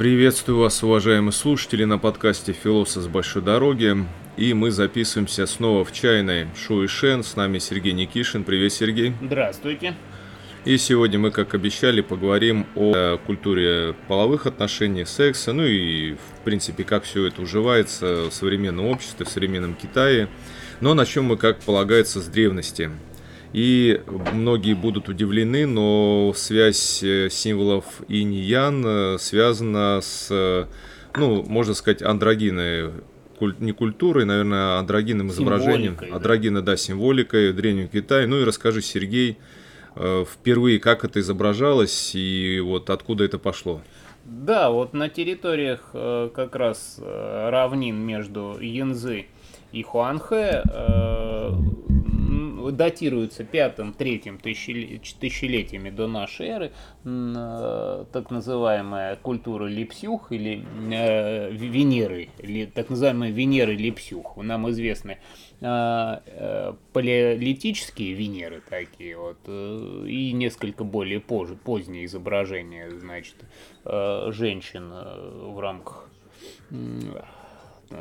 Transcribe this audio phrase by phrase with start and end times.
[0.00, 3.94] Приветствую вас, уважаемые слушатели, на подкасте «Философ с большой дороги».
[4.38, 7.22] И мы записываемся снова в чайной Шоу и Шен.
[7.22, 8.44] С нами Сергей Никишин.
[8.44, 9.12] Привет, Сергей.
[9.20, 9.94] Здравствуйте.
[10.64, 16.84] И сегодня мы, как обещали, поговорим о культуре половых отношений, секса, ну и, в принципе,
[16.84, 20.30] как все это уживается в современном обществе, в современном Китае.
[20.80, 22.90] Но начнем мы, как полагается, с древности.
[23.52, 24.00] И
[24.32, 30.66] многие будут удивлены, но связь э, символов инь-ян э, связана с, э,
[31.16, 32.90] ну, можно сказать, андрогиной
[33.58, 35.96] не культурой, наверное, а андрогинным изображением.
[36.12, 36.72] Андрогина, да.
[36.72, 38.26] да, символикой в Древнем Китае.
[38.26, 39.38] Ну и расскажи, Сергей,
[39.96, 43.80] впервые как это изображалось и вот откуда это пошло?
[44.26, 49.24] Да, вот на территориях как раз равнин между Янзы
[49.72, 50.62] и Хуанхэ
[52.72, 56.72] датируется пятым-третьим тысячелетиями до нашей эры,
[57.04, 62.28] э, так называемая культура Липсюх или э, Венеры,
[62.74, 64.36] так называемая Венеры Липсюх.
[64.36, 65.18] Нам известны
[65.60, 73.36] э, палеолитические Венеры такие вот, и несколько более позже, поздние изображения, значит,
[73.84, 76.10] женщин в рамках
[76.70, 77.22] Э,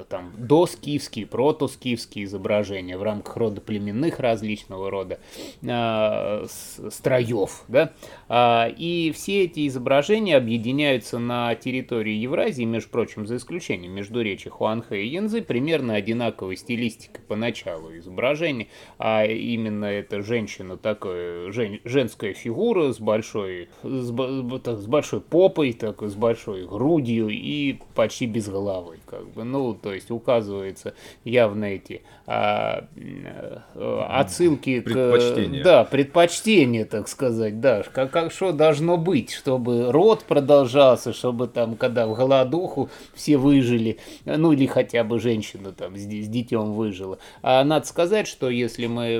[0.07, 5.19] там доскифские, протоскифские изображения в рамках рода племенных различного рода
[5.61, 6.45] э,
[6.89, 7.63] строев.
[7.67, 7.93] Да?
[8.27, 14.49] Э, и все эти изображения объединяются на территории Евразии, между прочим, за исключением между речи
[14.49, 18.67] Хуанхэ и Янзы, примерно одинаковой стилистикой по началу изображения,
[18.97, 26.09] а именно это женщина такая, жен, женская фигура с большой, с, с большой попой, такой,
[26.09, 28.98] с большой грудью и почти без головы.
[29.09, 29.43] Как бы.
[29.43, 30.93] Ну, то есть указывается
[31.23, 35.61] явно эти а, э, отсылки предпочтения.
[35.61, 35.63] к...
[35.63, 41.75] Да, предпочтения, так сказать, да, как, как что должно быть, чтобы род продолжался, чтобы там,
[41.75, 47.17] когда в голодуху все выжили, ну или хотя бы женщина там с, с детем выжила.
[47.41, 49.16] А надо сказать, что если мы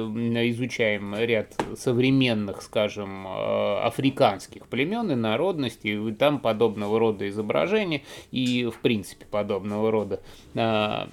[0.52, 8.82] изучаем ряд современных, скажем, э, африканских племен и народностей, там подобного рода изображения и, в
[8.82, 10.22] принципе, подобного рода
[10.56, 11.10] а,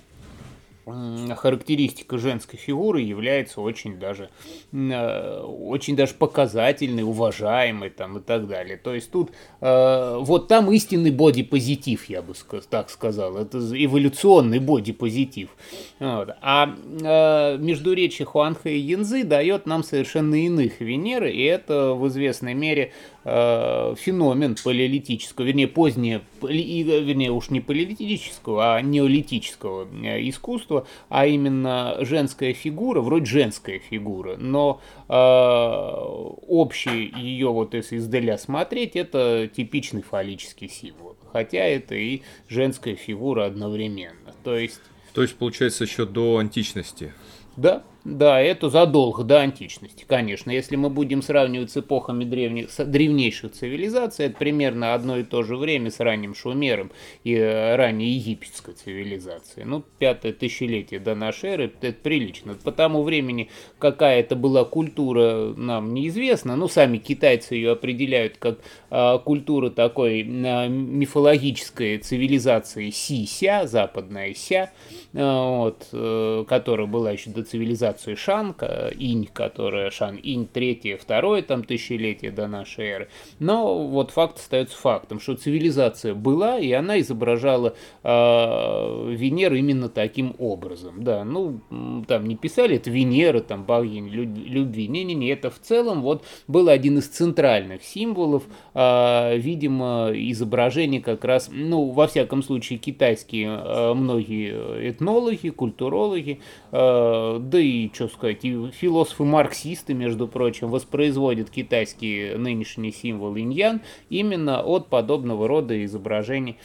[1.35, 4.31] характеристика женской фигуры является очень даже,
[4.73, 8.77] а, очень даже показательной, уважаемой там и так далее.
[8.77, 12.35] То есть тут а, вот там истинный бодипозитив, я бы
[12.71, 13.37] так сказал.
[13.37, 15.51] Это эволюционный бодипозитив.
[15.99, 16.31] Вот.
[16.41, 22.93] А междуречие Хуанха и Янзы дает нам совершенно иных Венеры, и это в известной мере
[23.27, 32.53] феномен палеолитического, вернее, позднее, вернее, уж не палеолитического, а неолитического э, искусства, а именно женская
[32.53, 40.69] фигура, вроде женская фигура, но э, общий ее, вот если издаля смотреть, это типичный фаллический
[40.69, 44.81] символ, хотя это и женская фигура одновременно, то есть...
[45.15, 47.13] То есть, получается, еще до античности.
[47.57, 50.53] Да, да, это задолго до античности, конечно.
[50.53, 55.43] Если мы будем сравнивать с эпохами древних, с древнейших цивилизаций, это примерно одно и то
[55.43, 56.93] же время с ранним Шумером
[57.25, 59.67] и э, ранней египетской цивилизацией.
[59.67, 62.55] Ну, пятое тысячелетие до нашей эры, это прилично.
[62.55, 63.51] По тому времени,
[63.81, 66.55] какая это была культура, нам неизвестно.
[66.55, 74.71] Ну, сами китайцы ее определяют как а, культура такой а, мифологической цивилизации Си-Ся, западная Ся,
[75.13, 78.55] а, вот, а, которая была еще до цивилизации цивилизации Шан,
[78.99, 83.09] Инь, которая Шан Инь, третье, второе там тысячелетие до нашей эры.
[83.39, 90.35] Но вот факт остается фактом, что цивилизация была, и она изображала э, Венеру именно таким
[90.39, 91.03] образом.
[91.03, 91.61] Да, ну,
[92.07, 94.89] там не писали, это Венера, там, богиня любви.
[94.89, 101.51] Не-не-не, это в целом вот был один из центральных символов, э, видимо, изображение как раз,
[101.53, 106.41] ну, во всяком случае, китайские э, многие этнологи, культурологи,
[106.73, 114.63] э, да и что сказать, и философы-марксисты, между прочим, воспроизводят китайский нынешний символ иньян именно
[114.63, 116.59] от подобного рода изображений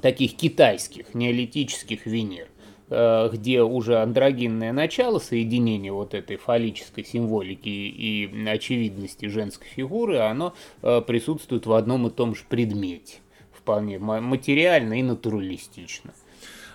[0.00, 2.48] таких китайских неолитических Венер
[2.90, 10.54] э, где уже андрогинное начало соединения вот этой фаллической символики и очевидности женской фигуры, оно
[10.82, 13.16] э, присутствует в одном и том же предмете,
[13.52, 16.12] вполне материально и натуралистично.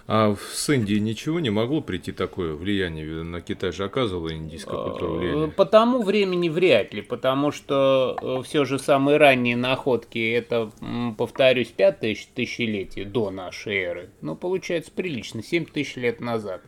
[0.05, 3.23] А с Индии ничего не могло прийти такое влияние?
[3.23, 5.47] На Китай же оказывала индийская культура э, влияние.
[5.47, 10.71] По тому времени вряд ли, потому что э, все же самые ранние находки, это,
[11.17, 14.09] повторюсь, пятое тысячелетие до нашей эры.
[14.21, 16.61] Ну, получается, прилично, 7 тысяч лет назад.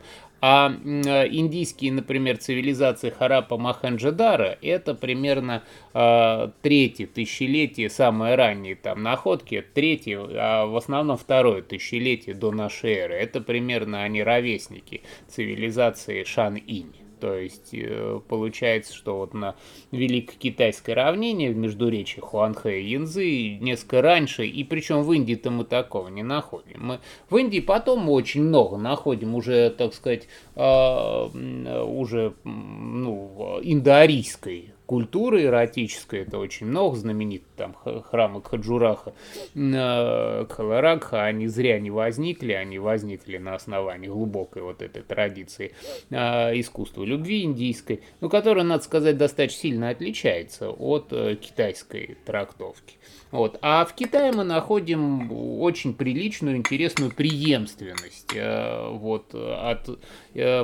[0.47, 5.63] А индийские, например, цивилизации Харапа Маханджадара это примерно
[5.95, 12.93] э, третье тысячелетие, самые ранние там находки, третье, а в основном второе тысячелетие до нашей
[12.93, 13.15] эры.
[13.15, 17.04] Это примерно они ровесники цивилизации Шан-Инь.
[17.25, 19.55] То есть э, получается, что вот на
[19.89, 25.65] Великой Китайской равнине в междуречии Хуанхэ и Янзы несколько раньше, и причем в Индии-то мы
[25.65, 26.85] такого не находим.
[26.85, 26.99] Мы
[27.31, 36.21] в Индии потом очень много находим уже, так сказать, а, уже ну, индоарийской культуры эротической,
[36.21, 37.75] это очень много, знаменит там
[38.09, 39.13] храмы Хаджураха,
[39.55, 45.73] э, Кхаларагха, они зря не возникли, они возникли на основании глубокой вот этой традиции
[46.09, 52.97] э, искусства любви индийской, но которая, надо сказать, достаточно сильно отличается от э, китайской трактовки.
[53.31, 53.57] Вот.
[53.61, 59.89] А в Китае мы находим очень приличную, интересную преемственность вот, от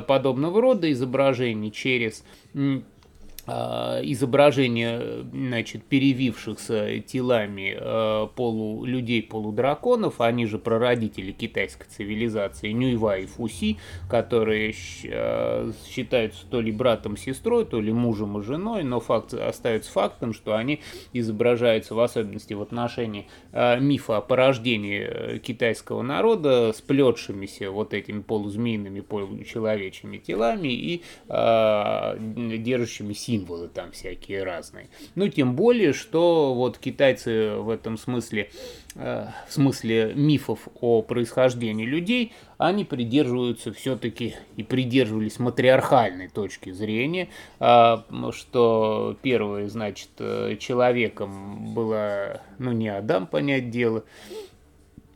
[0.06, 2.24] подобного рода изображений через
[3.44, 13.18] а, изображения значит, перевившихся телами э, полу, людей полудраконов, они же прародители китайской цивилизации Нюйва
[13.18, 13.78] и Фуси,
[14.08, 14.72] которые
[15.04, 20.34] э, считаются то ли братом сестрой, то ли мужем и женой, но факт остается фактом,
[20.34, 20.80] что они
[21.12, 29.00] изображаются в особенности в отношении э, мифа о порождении китайского народа, сплетшимися вот этими полузмеиными,
[29.00, 34.88] получеловечьими телами и держащими силу символы там всякие разные.
[35.14, 38.50] Ну, тем более, что вот китайцы в этом смысле,
[38.94, 47.28] э, в смысле мифов о происхождении людей, они придерживаются все-таки и придерживались матриархальной точки зрения,
[47.58, 47.96] э,
[48.32, 54.04] что первое, значит, э, человеком была, ну, не Адам, понять дело,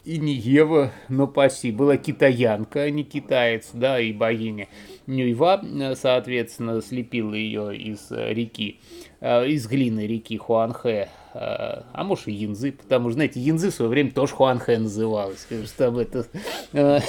[0.05, 4.69] и не Ева, но паси, была китаянка, а не китаец, да, и богиня
[5.07, 5.63] Нюйва,
[5.95, 8.81] соответственно, слепила ее из реки,
[9.21, 11.09] э, из глины реки Хуанхэ,
[11.39, 15.47] а, а может и Янзы, потому что, знаете, Янзы в свое время тоже Хуанхэ называлась,
[15.47, 16.27] что там это,
[16.73, 17.01] а,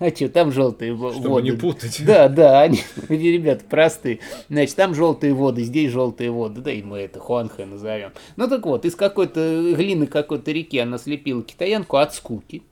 [0.00, 1.20] а что, там желтые Чтобы воды.
[1.20, 2.02] Чтобы не путать.
[2.04, 4.18] Да, да, они, ребята, простые.
[4.48, 8.12] Значит, там желтые воды, здесь желтые воды, да и мы это Хуанхэ назовем.
[8.36, 12.64] Ну так вот, из какой-то глины какой-то реки она слепила китаянку от скуки,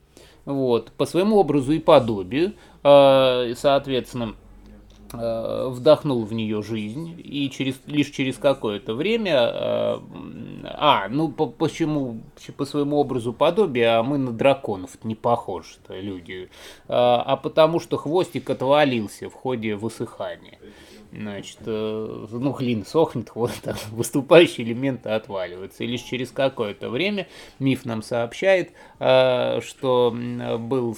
[0.44, 4.47] вот, по своему образу и подобию, а, соответственно, Э,
[5.12, 10.00] вдохнул в нее жизнь, и через, лишь через какое-то время, э,
[10.64, 12.20] а, ну по, почему,
[12.56, 16.48] по своему образу подобия, а мы на драконов не похожи люди, э,
[16.88, 20.58] а потому что хвостик отвалился в ходе высыхания.
[21.10, 25.84] Значит, э, ну, глина сохнет, вот там выступающие элементы отваливаются.
[25.84, 27.26] И лишь через какое-то время
[27.58, 30.14] миф нам сообщает, э, что
[30.58, 30.94] был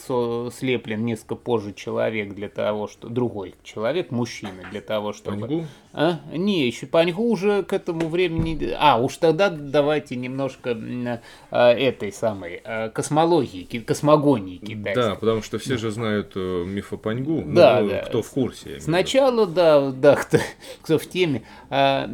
[0.50, 5.40] слеплен несколько позже человек для того, что другой человек, мужчина, для того, чтобы...
[5.40, 5.66] Паньгу?
[5.92, 6.20] А?
[6.32, 8.74] Не, еще Паньгу уже к этому времени...
[8.78, 11.20] А, уж тогда давайте немножко э,
[11.50, 12.62] этой самой
[12.92, 14.94] космологии, космогонии китайской.
[14.94, 17.98] Да, потому что все же знают миф о Паньгу, да, да.
[18.02, 18.80] кто в курсе.
[18.80, 20.38] Сначала, да, да, кто,
[20.82, 22.08] кто в теме, а,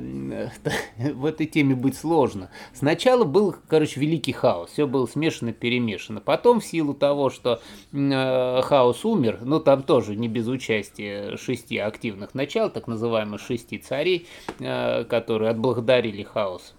[0.98, 2.50] в этой теме быть сложно.
[2.74, 6.20] Сначала был, короче, великий хаос, все было смешано, перемешано.
[6.20, 7.60] Потом, в силу того, что
[7.92, 13.78] э, хаос умер, ну там тоже не без участия шести активных начал, так называемых шести
[13.78, 14.26] царей,
[14.58, 16.74] э, которые отблагодарили хаос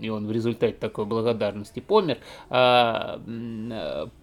[0.00, 2.18] и он в результате такой благодарности помер,
[2.50, 3.20] а,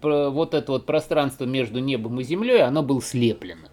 [0.02, 3.68] а, вот это вот пространство между небом и землей, оно было слеплено.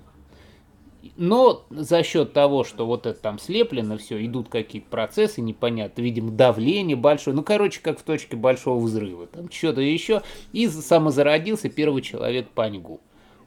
[1.19, 6.31] Но за счет того, что вот это там слеплено, все, идут какие-то процессы непонятно, видимо,
[6.31, 10.21] давление большое, ну, короче, как в точке большого взрыва, там что-то еще,
[10.53, 13.01] и самозародился первый человек Паньгу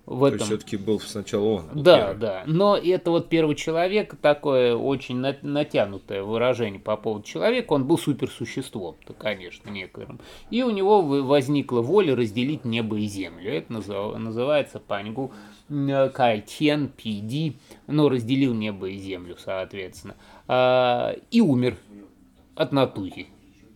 [0.06, 0.40] в этом.
[0.40, 1.64] То все-таки был сначала он.
[1.74, 2.20] Да, первый.
[2.20, 2.42] да.
[2.46, 8.96] Но это вот первый человек, такое очень натянутое выражение по поводу человека, он был суперсуществом,
[9.06, 10.20] то, конечно, некоторым.
[10.50, 13.52] И у него возникла воля разделить небо и землю.
[13.52, 15.32] Это называется паньгу
[15.68, 17.56] Кайтен, Пиди,
[17.86, 20.16] ну, разделил небо и землю, соответственно.
[20.48, 21.76] А, и умер
[22.56, 23.28] от натуги.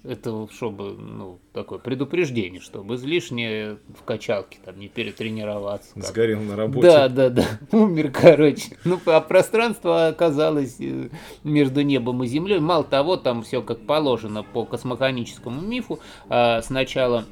[0.09, 5.95] Это чтобы, ну, такое предупреждение, чтобы излишне в качалке там не перетренироваться.
[5.95, 6.05] Как.
[6.05, 6.87] Сгорел на работе.
[6.87, 7.45] Да, да, да.
[7.73, 8.77] Умер, короче.
[8.85, 11.09] Ну, а пространство оказалось э,
[11.43, 12.61] между небом и землей.
[12.61, 15.99] Мало того, там все как положено по космогоническому мифу.
[16.29, 17.25] А, сначала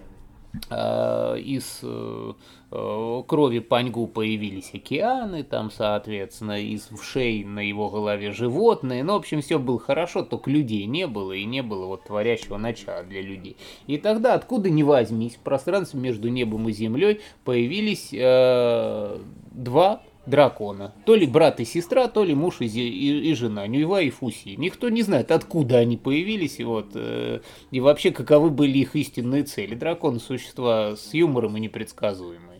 [0.70, 2.32] из э,
[2.76, 9.04] Э, крови Паньгу появились океаны, там, соответственно, из вшей на его голове животные.
[9.04, 12.56] Ну, в общем, все было хорошо, только людей не было, и не было вот творящего
[12.56, 13.56] начала для людей.
[13.86, 19.20] И тогда, откуда ни возьмись, в пространстве между небом и землей появились э,
[19.52, 20.92] два дракона.
[21.04, 24.56] То ли брат и сестра, то ли муж и, и, и жена, Нюева и Фуси.
[24.56, 27.40] Никто не знает, откуда они появились, и, вот, э,
[27.70, 29.74] и вообще каковы были их истинные цели.
[29.74, 32.53] Драконы– существа с юмором и непредсказуемые.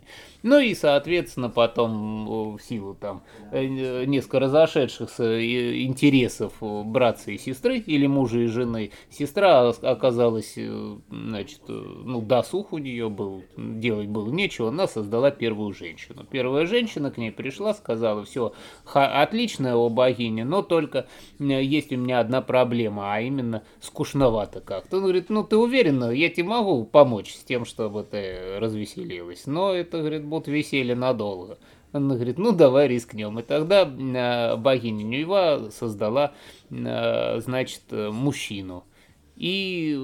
[0.44, 5.42] Ну и, соответственно, потом в силу там э, несколько разошедшихся
[5.84, 12.74] интересов братца и сестры, или мужа и жены, сестра оказалась, э, значит, э, ну, досух
[12.74, 16.26] у нее был, делать было нечего, она создала первую женщину.
[16.30, 18.52] Первая женщина к ней пришла, сказала, все,
[18.92, 21.06] отличная о богиня, но только
[21.38, 24.98] есть у меня одна проблема, а именно скучновато как-то.
[24.98, 29.46] Он говорит, ну ты уверена, я тебе могу помочь с тем, чтобы ты развеселилась.
[29.46, 31.58] Но это, говорит, будут веселье надолго.
[31.92, 33.38] Она говорит, ну давай рискнем.
[33.38, 36.32] И тогда э, богиня Нюева создала,
[36.70, 38.84] э, значит, мужчину.
[39.36, 39.98] И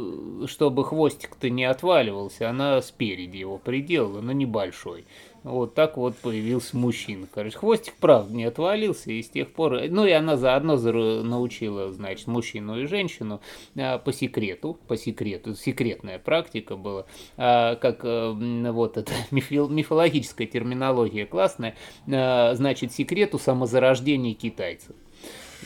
[0.46, 5.04] чтобы хвостик-то не отваливался, она спереди его приделала, но небольшой.
[5.42, 7.26] Вот так вот появился мужчина.
[7.32, 9.80] Короче, хвостик, правда, не отвалился, и с тех пор...
[9.88, 13.40] Ну, и она заодно научила, значит, мужчину и женщину
[13.76, 17.06] а, по секрету, по секрету, секретная практика была,
[17.38, 21.75] а, как а, вот эта мифологическая терминология классная,
[22.06, 24.94] а, значит, секрету самозарождения китайцев.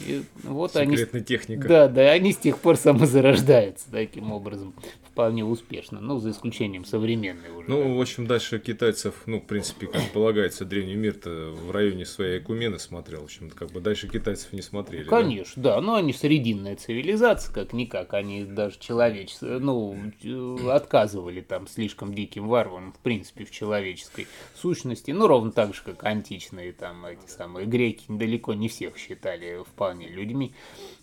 [0.07, 1.69] И вот Секретная они, техника.
[1.69, 4.75] Да, да, они с тех пор самозарождаются таким образом
[5.15, 7.71] вполне успешно, ну, за исключением современной уже.
[7.71, 12.41] Ну, в общем, дальше китайцев, ну, в принципе, как полагается, древний мир-то в районе своей
[12.41, 15.05] Экумены смотрел, в общем, как бы дальше китайцев не смотрели.
[15.05, 19.97] Конечно, да, да но они срединная цивилизация, как-никак, они даже человечество, ну,
[20.69, 26.03] отказывали там слишком диким варварам, в принципе, в человеческой сущности, ну, ровно так же, как
[26.03, 30.53] античные там эти самые греки, далеко не всех считали вполне людьми.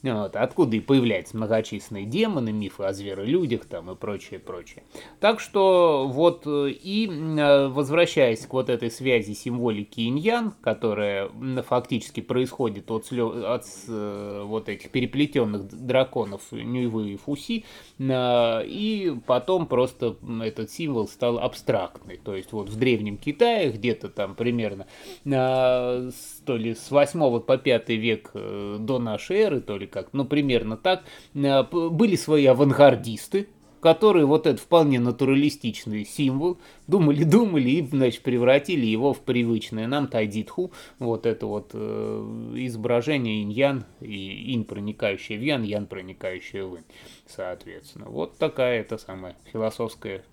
[0.03, 4.83] Вот, откуда и появляются многочисленные демоны, мифы о зверолюдях там и прочее, прочее.
[5.19, 11.29] Так что вот э, и э, возвращаясь к вот этой связи символики иньян, которая
[11.67, 17.63] фактически происходит от, от э, вот этих переплетенных драконов Нюйвы и Фуси,
[17.99, 22.17] и потом просто этот символ стал абстрактный.
[22.17, 24.87] То есть вот в Древнем Китае где-то там примерно
[25.23, 26.11] то
[26.47, 31.03] ли с 8 по 5 век до нашей эры, то ли как, ну примерно так,
[31.33, 33.47] были свои авангардисты,
[33.81, 36.57] которые вот этот вполне натуралистичный символ
[36.87, 43.85] думали-думали и, значит, превратили его в привычное нам тайдитху, вот это вот э, изображение инь-ян,
[43.99, 46.85] и инь, проникающая в ян, ян, проникающая в инь,
[47.27, 48.05] соответственно.
[48.05, 50.23] Вот такая это самая философское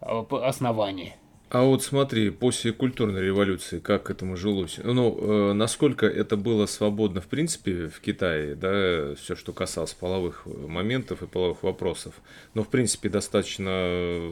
[0.00, 1.16] основание.
[1.50, 4.78] А вот смотри, после культурной революции, как к этому жилось?
[4.82, 10.44] Ну, э, насколько это было свободно, в принципе, в Китае, да, все, что касалось половых
[10.44, 12.14] моментов и половых вопросов.
[12.52, 14.30] Но, в принципе, достаточно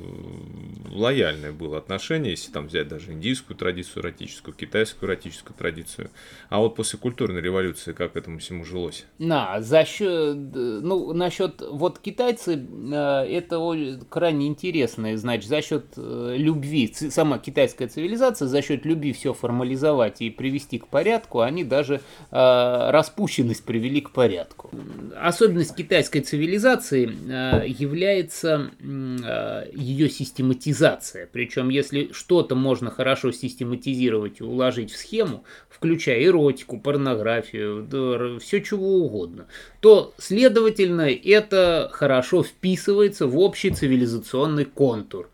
[0.90, 6.10] лояльное было отношение, если там взять даже индийскую традицию эротическую, китайскую эротическую традицию.
[6.50, 9.06] А вот после культурной революции, как к этому всему жилось?
[9.18, 16.34] На, за счет, ну, насчет, вот китайцы, э, это крайне интересно, значит, за счет э,
[16.36, 21.96] любви, сама китайская цивилизация за счет любви все формализовать и привести к порядку, они даже
[21.96, 22.00] э,
[22.90, 24.70] распущенность привели к порядку.
[25.20, 31.28] Особенность китайской цивилизации э, является э, ее систематизация.
[31.32, 38.98] Причем, если что-то можно хорошо систематизировать и уложить в схему, включая эротику, порнографию, все чего
[38.98, 39.46] угодно,
[39.80, 45.30] то, следовательно, это хорошо вписывается в общий цивилизационный контур.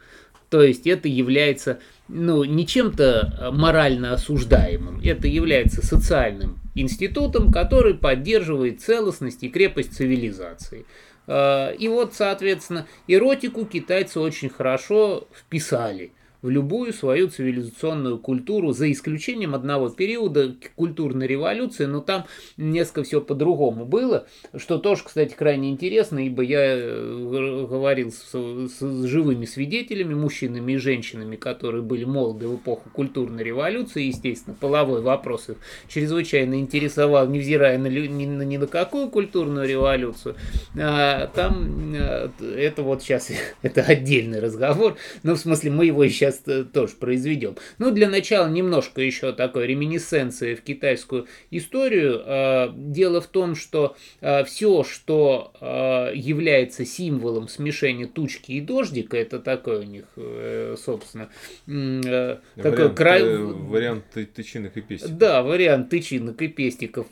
[0.52, 3.04] То есть это является ну, не чем-то
[3.40, 10.85] э, морально осуждаемым, это является социальным институтом, который поддерживает целостность и крепость цивилизации.
[11.26, 16.12] Э, и вот, соответственно, эротику китайцы очень хорошо вписали–
[16.43, 23.21] в любую свою цивилизационную культуру, за исключением одного периода культурной революции, но там несколько все
[23.21, 30.15] по-другому было, что тоже, кстати, крайне интересно, ибо я э, говорил с, с живыми свидетелями,
[30.15, 35.57] мужчинами и женщинами, которые были молоды в эпоху культурной революции, естественно, половой вопрос их
[35.89, 40.35] чрезвычайно интересовал, невзирая на, ни, на, ни на какую культурную революцию.
[40.77, 43.31] А, там э, это вот сейчас,
[43.63, 47.57] это отдельный разговор, но в смысле мы его сейчас сейчас э, тоже произведем.
[47.79, 52.23] Ну, для начала немножко еще такой реминисценции в китайскую историю.
[52.25, 59.17] А, дело в том, что а, все, что а, является символом смешения тучки и дождика,
[59.17, 61.29] это такой у них, э, собственно,
[61.67, 63.23] э, такой край...
[63.23, 65.17] Вариант тычинок и пестиков.
[65.17, 67.07] Да, вариант тычинок и пестиков,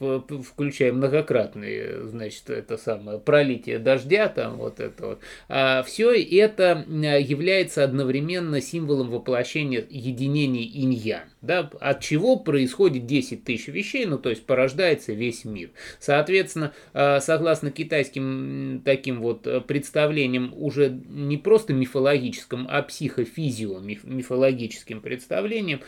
[0.45, 5.87] включая многократные, значит, это самое пролитие дождя, там вот это вот.
[5.87, 11.25] Все это является одновременно символом воплощение единения иньян.
[11.43, 15.71] Да, от чего происходит 10 тысяч вещей, ну то есть порождается весь мир.
[15.99, 25.81] Соответственно, э, согласно китайским таким вот представлениям, уже не просто мифологическим, а психофизио-мифологическим представлениям,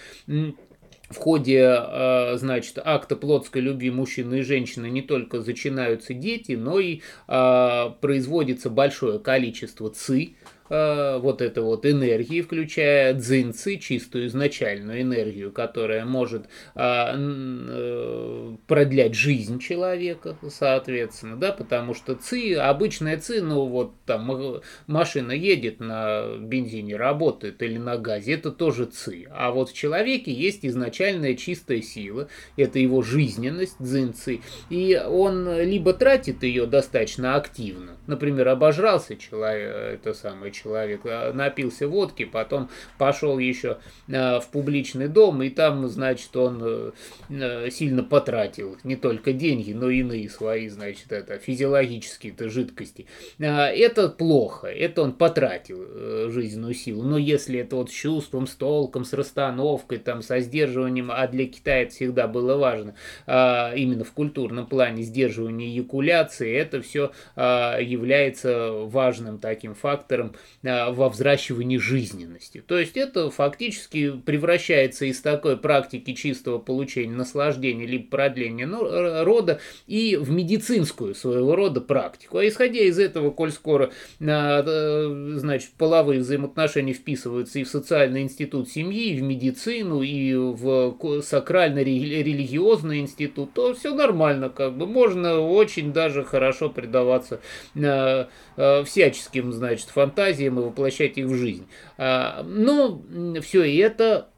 [1.13, 6.81] в ходе, э, значит, акта плотской любви мужчины и женщины не только зачинаются дети, но
[6.81, 10.35] и э, производится большое количество ци,
[10.69, 19.15] Э, вот это вот энергии, включая дзинцы, чистую изначальную энергию, которая может а, э, продлять
[19.15, 26.37] жизнь человека, соответственно, да, потому что ци, обычная ци, ну вот там машина едет на
[26.39, 29.27] бензине, работает или на газе, это тоже ци.
[29.31, 34.41] А вот в человеке есть изначальная чистая сила, это его жизненность, дзинцы,
[34.71, 41.89] и он либо тратит ее достаточно активно, например, обожрался человек, это самое человек, а, напился
[41.89, 42.69] водки, потом
[42.99, 43.79] пошел еще
[44.13, 46.91] а, в публичный дом, и там, значит, он э,
[47.31, 53.07] э, сильно потратил не только деньги, но и иные свои, значит, это физиологические-то жидкости.
[53.39, 57.03] Это плохо, это он потратил э, жизненную силу.
[57.03, 61.47] Но если это вот с чувством, с толком, с расстановкой, там, со сдерживанием, а для
[61.47, 62.95] Китая это всегда было важно,
[63.27, 71.79] именно в культурном плане сдерживание эякуляции, это все является важным таким фактором Э, во взращивании
[71.79, 72.63] жизненности.
[72.67, 79.61] То есть это фактически превращается из такой практики чистого получения наслаждения либо продления ну, рода
[79.87, 82.39] и в медицинскую своего рода практику.
[82.39, 88.23] А исходя из этого, коль скоро э, э, значит, половые взаимоотношения вписываются и в социальный
[88.23, 95.41] институт семьи, и в медицину, и в сакрально-религиозный институт, то все нормально, как бы можно
[95.41, 97.41] очень даже хорошо предаваться
[97.75, 101.67] всяческим, значит, фантазиям и воплощать их в жизнь.
[101.99, 103.03] А, но
[103.41, 104.29] все это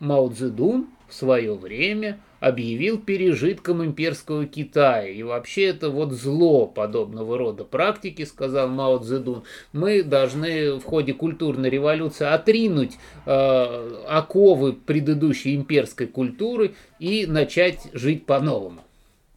[0.00, 5.08] Мао Цзэдун в свое время объявил пережитком имперского Китая.
[5.08, 9.44] И вообще это вот зло подобного рода практики, сказал Мао Цзэдун.
[9.72, 12.92] Мы должны в ходе культурной революции отринуть
[13.24, 18.82] э, оковы предыдущей имперской культуры и начать жить по-новому.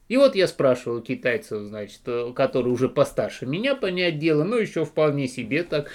[0.08, 4.86] И вот я спрашивал китайцев, значит, э, которые уже постарше меня понять дело, но еще
[4.86, 5.90] вполне себе так,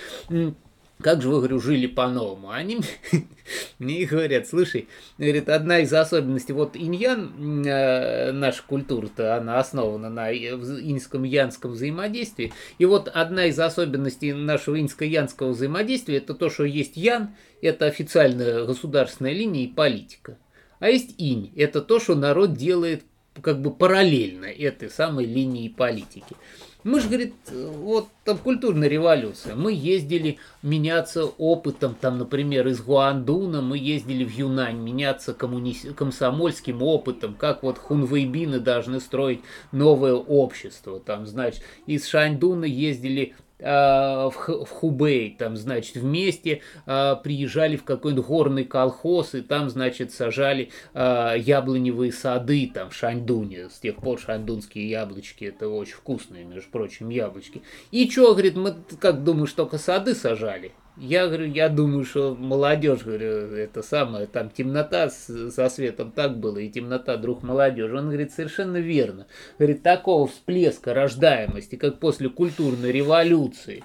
[1.03, 2.51] как же вы, говорю, жили по-новому?
[2.51, 2.81] Они
[3.79, 10.09] мне и говорят, слушай, говорит, одна из особенностей, вот иньян, э, наша культура-то, она основана
[10.09, 16.97] на иньском-янском взаимодействии, и вот одна из особенностей нашего иньско-янского взаимодействия, это то, что есть
[16.97, 20.39] ян, это официальная государственная линия и политика.
[20.79, 23.05] А есть инь, это то, что народ делает
[23.41, 26.37] как бы параллельно этой самой линии политики.
[26.85, 29.55] Мы же, говорит, вот там культурная революция.
[29.55, 35.75] Мы ездили меняться опытом, там, например, из Гуандуна мы ездили в Юнань меняться коммуни...
[35.95, 40.99] комсомольским опытом, как вот хунвейбины должны строить новое общество.
[40.99, 48.27] Там, значит, из Шаньдуна ездили а, в Хубей, там, значит, вместе а, приезжали в какой-нибудь
[48.27, 53.69] горный колхоз, и там, значит, сажали а, яблоневые сады, там, в Шаньдуне.
[53.71, 57.63] С тех пор шаньдунские яблочки, это очень вкусные, между прочим, яблочки.
[57.91, 60.73] И что, говорит, мы, как думаешь, только сады сажали?
[60.99, 66.59] Я говорю, я думаю, что молодежь, говорю, это самое, там темнота со светом так было,
[66.59, 67.97] и темнота друг молодежи.
[67.97, 69.27] Он говорит, совершенно верно.
[69.59, 73.83] Говорит, такого всплеска рождаемости, как после культурной революции,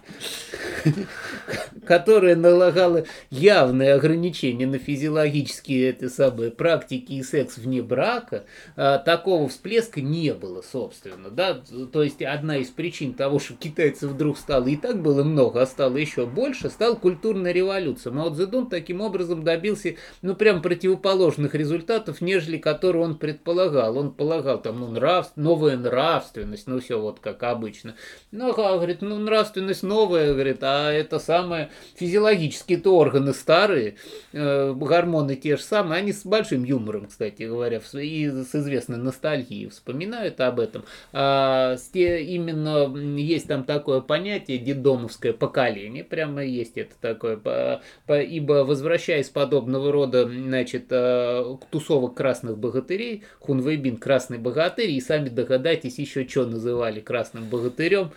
[1.86, 8.43] которая налагала явные ограничения на физиологические это самые практики и секс вне брака,
[8.76, 11.30] а, такого всплеска не было, собственно.
[11.30, 11.62] Да?
[11.93, 15.65] То есть одна из причин того, что китайцев вдруг стало и так было много, а
[15.65, 18.12] стало еще больше, стал культурная революция.
[18.12, 23.98] Мао Цзэдун таким образом добился, ну, прям противоположных результатов, нежели которые он предполагал.
[23.98, 27.96] Он полагал там, ну, нрав, новая нравственность, ну, все вот как обычно.
[28.32, 33.96] Ну, а, говорит, ну, нравственность новая, говорит, а это самое, физиологические-то органы старые,
[34.34, 39.70] э, гормоны те же самые, они с большим юмором, кстати говоря, и с известной ностальгией
[39.70, 40.84] вспоминают об этом.
[41.14, 48.63] А, именно есть там такое понятие дедомовское поколение, прямо есть это такое, по, по, ибо
[48.63, 56.28] возвращаясь подобного рода, значит, э, тусовок красных богатырей, Хунвейбин красный богатырь, и сами догадайтесь еще,
[56.28, 58.12] что называли красным богатырем,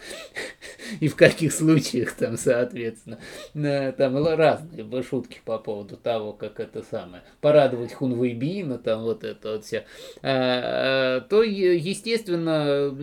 [1.01, 3.19] и в каких случаях там, соответственно.
[3.55, 9.53] э, там разные шутки по поводу того, как это самое, порадовать Хунвейбина, там вот это
[9.53, 9.85] вот все,
[10.23, 12.95] а, то, естественно,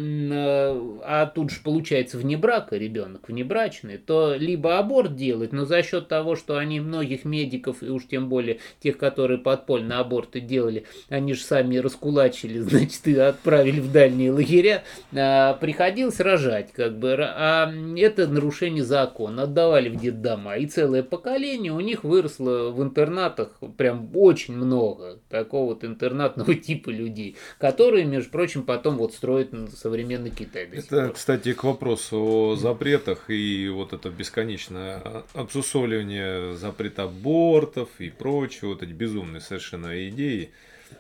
[1.04, 6.08] а тут же получается вне брака ребенок, внебрачный, то либо аборт делать, но за счет
[6.08, 11.34] того, что они многих медиков, и уж тем более тех, которые подпольно аборты делали, они
[11.34, 14.84] же сами раскулачили, значит, и отправили в дальние лагеря,
[15.16, 21.72] а, приходилось рожать, как бы, а это нарушение закона, отдавали в детдома, и целое поколение
[21.72, 28.30] у них выросло в интернатах прям очень много такого вот интернатного типа людей, которые, между
[28.30, 30.70] прочим, потом вот строят современный Китай.
[30.72, 35.02] Это, кстати, к вопросу о запретах и вот это бесконечное
[35.48, 40.52] обсусоливание запрета абортов и прочее, вот эти безумные совершенно идеи.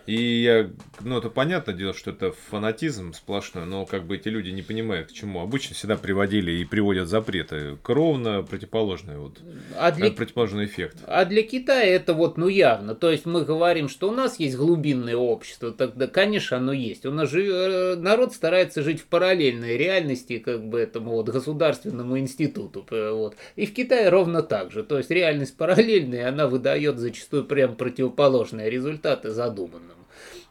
[0.06, 0.69] И я,
[1.02, 5.10] ну это понятное дело, что это фанатизм сплошной, но как бы эти люди не понимают,
[5.10, 5.41] к чему.
[5.41, 9.39] Обычно всегда приводили и приводят запреты к ровно противоположный, вот,
[9.76, 10.12] а для...
[10.12, 10.97] противоположный эффект.
[11.06, 12.95] А для Китая это вот, ну явно.
[12.95, 17.06] То есть мы говорим, что у нас есть глубинное общество, тогда, конечно, оно есть.
[17.06, 22.17] У нас же э, народ старается жить в параллельной реальности, как бы этому вот государственному
[22.17, 22.86] институту.
[22.89, 23.36] Вот.
[23.56, 24.84] И в Китае ровно так же.
[24.84, 29.77] То есть реальность параллельная, она выдает зачастую прям противоположные результаты задуманным.
[29.80, 29.94] Ну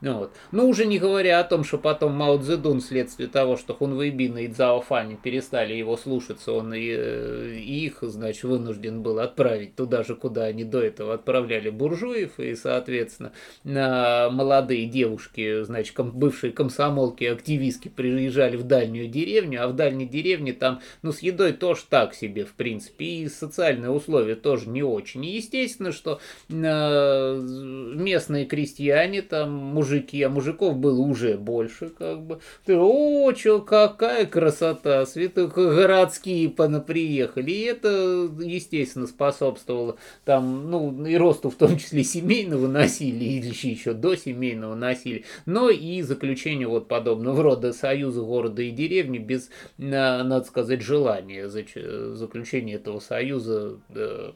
[0.03, 0.33] вот.
[0.53, 4.49] Но уже не говоря о том, что потом Мао Цзэдун вследствие того, что Хунвейбин и
[4.49, 10.03] Цзао Фань перестали его слушаться, он и, э, и их, значит, вынужден был отправить туда
[10.03, 13.33] же, куда они до этого отправляли буржуев, и, соответственно,
[13.65, 20.53] молодые девушки, значит, ком, бывшие комсомолки, активистки приезжали в дальнюю деревню, а в дальней деревне
[20.53, 25.25] там, ну, с едой тоже так себе, в принципе, и социальные условия тоже не очень.
[25.25, 27.41] И естественно, что э,
[27.97, 29.86] местные крестьяне, там, мужики,
[30.23, 32.41] а мужиков было уже больше, как бы.
[32.65, 37.51] Ты, о, чё, какая красота, святых городские приехали.
[37.51, 43.93] И это, естественно, способствовало там, ну, и росту в том числе семейного насилия, или еще
[43.93, 50.45] до семейного насилия, но и заключению вот подобного рода союза города и деревни без, надо
[50.45, 53.77] сказать, желания заключения этого союза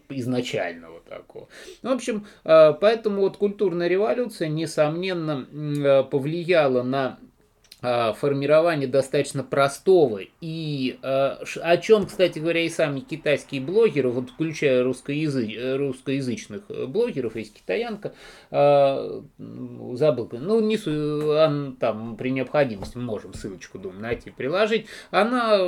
[0.08, 1.48] изначального такого.
[1.82, 7.18] В общем, а, поэтому вот культурная революция, несомненно, Э, повлияло на
[7.80, 10.20] формирование достаточно простого.
[10.40, 17.36] И а, о чем, кстати говоря, и сами китайские блогеры, вот включая русскоязы, русскоязычных блогеров,
[17.36, 18.12] есть китаянка,
[18.50, 20.76] забыл, ну не
[21.76, 25.58] там при необходимости можем ссылочку, думаю, найти, приложить, она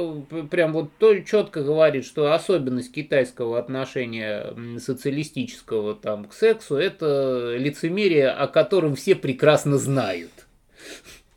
[0.50, 8.30] прям вот то четко говорит, что особенность китайского отношения социалистического там к сексу это лицемерие,
[8.30, 10.30] о котором все прекрасно знают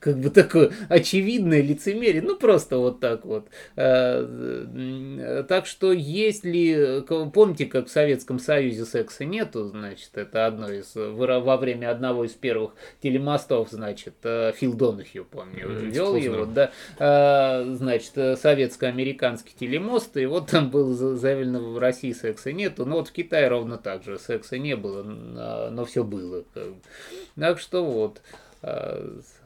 [0.06, 3.48] как бы такое очевидное лицемерие, ну просто вот так вот.
[3.76, 10.92] Э, так что если, помните, как в Советском Союзе секса нету, значит, это одно из,
[10.94, 16.70] во время одного из первых телемостов, значит, э, Фил Донахью, помню, mm, вел его, да,
[17.00, 23.08] э, значит, советско-американский телемост, и вот там было заявлено в России секса нету, но вот
[23.08, 26.44] в Китае ровно так же, секса не было, но все было.
[27.36, 28.22] Так что вот.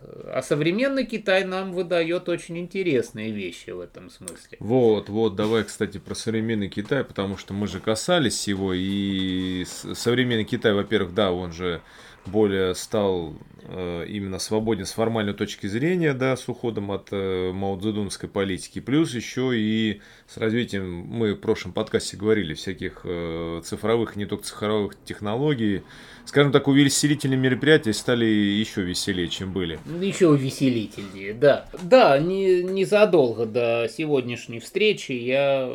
[0.02, 4.58] А современный Китай нам выдает очень интересные вещи в этом смысле.
[4.60, 10.46] Вот, вот, давай, кстати, про современный Китай, потому что мы же касались его, и современный
[10.46, 11.82] Китай, во-первых, да, он же
[12.26, 13.34] более стал
[13.64, 19.14] э, именно свободен с формальной точки зрения, да, с уходом от э, маудзедунской политики, плюс
[19.14, 24.94] еще и с развитием, мы в прошлом подкасте говорили, всяких э, цифровых, не только цифровых
[25.04, 25.84] технологий,
[26.30, 29.80] скажем так, увеселительные мероприятия стали еще веселее, чем были.
[30.00, 31.66] Еще увеселительнее, да.
[31.82, 35.68] Да, не, незадолго до сегодняшней встречи я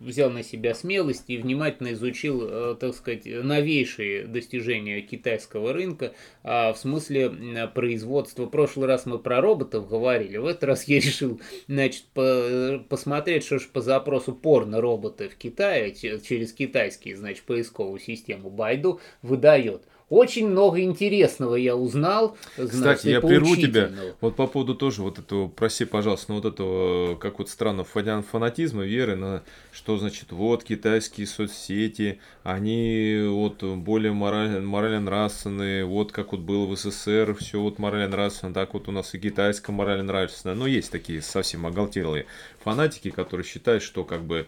[0.00, 6.72] взял на себя смелость и внимательно изучил, э, так сказать, новейшие достижения китайского рынка, а
[6.72, 8.46] в смысле производства.
[8.46, 13.44] В прошлый раз мы про роботов говорили, в этот раз я решил, значит, по, посмотреть,
[13.44, 19.82] что же по запросу порно-роботы в Китае через китайские, значит, поисковую систему Байду выдает.
[20.10, 22.36] Очень много интересного я узнал.
[22.56, 23.90] Кстати, я прерву тебя.
[24.20, 28.84] Вот по поводу тоже вот этого, проси, пожалуйста, ну вот этого, как вот странно, фанатизма,
[28.84, 36.32] веры на что значит, вот китайские соцсети, они вот более морально, морально нравственные, вот как
[36.32, 40.04] вот было в СССР, все вот морально нравственно, так вот у нас и китайское морально
[40.04, 40.56] нравственное.
[40.56, 42.26] Но есть такие совсем оголтелые
[42.64, 44.46] фанатики, которые считают, что как бы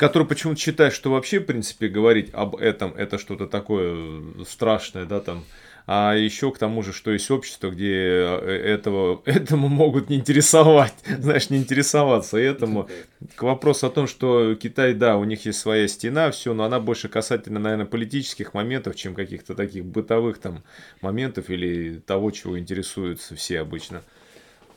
[0.00, 5.20] который почему-то считает, что вообще, в принципе, говорить об этом, это что-то такое страшное, да,
[5.20, 5.44] там,
[5.86, 10.94] а еще к тому же, что есть общество, где э, этого, этому могут не интересовать,
[11.18, 12.88] знаешь, не интересоваться этому.
[13.34, 16.80] К вопросу о том, что Китай, да, у них есть своя стена, все, но она
[16.80, 20.62] больше касательно, наверное, политических моментов, чем каких-то таких бытовых там
[21.02, 24.02] моментов или того, чего интересуются все обычно.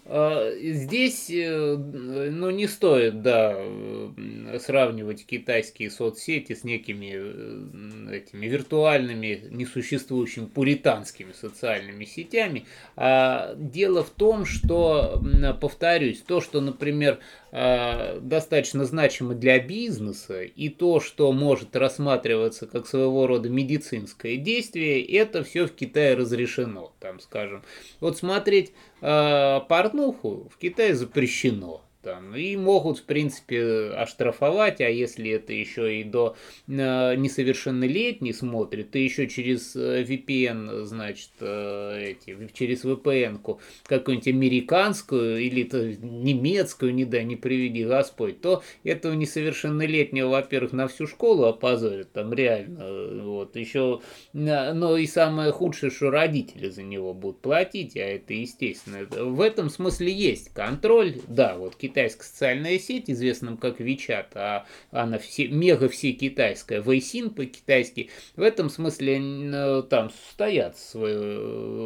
[0.05, 8.47] А, здесь, э, ну, не стоит, да, э, сравнивать китайские соцсети с некими э, этими
[8.47, 12.65] виртуальными, несуществующими пуританскими социальными сетями.
[12.97, 15.23] А дело в том, что,
[15.61, 17.19] повторюсь, то, что, например,
[17.53, 25.43] достаточно значимо для бизнеса, и то, что может рассматриваться как своего рода медицинское действие, это
[25.43, 27.61] все в Китае разрешено, там, скажем.
[27.99, 31.83] Вот смотреть э, порнуху в Китае запрещено.
[32.03, 36.35] Там, и могут, в принципе, оштрафовать, а если это еще и до
[36.67, 45.39] э, несовершеннолетний смотрит, то еще через э, VPN, значит, э, эти, через VPN-ку какую-нибудь американскую
[45.39, 51.45] или то немецкую, не дай, не приведи Господь, то этого несовершеннолетнего, во-первых, на всю школу
[51.45, 54.01] опозорят, там реально, вот, еще,
[54.33, 59.07] но и самое худшее, что родители за него будут платить, а это естественно.
[59.09, 65.19] В этом смысле есть контроль, да, вот китайская социальная сеть, известная как WeChat, а она
[65.19, 71.13] все, мега все китайская, Вейсин по-китайски, в этом смысле э, там стоят свои,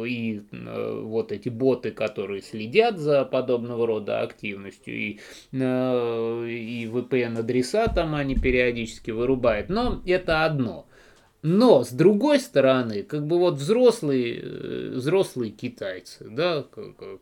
[0.08, 5.20] и э, вот эти боты, которые следят за подобного рода активностью, и,
[5.52, 10.86] э, и VPN-адреса там они периодически вырубают, но это одно.
[11.42, 17.20] Но, с другой стороны, как бы вот взрослые, взрослые китайцы, да, как, как,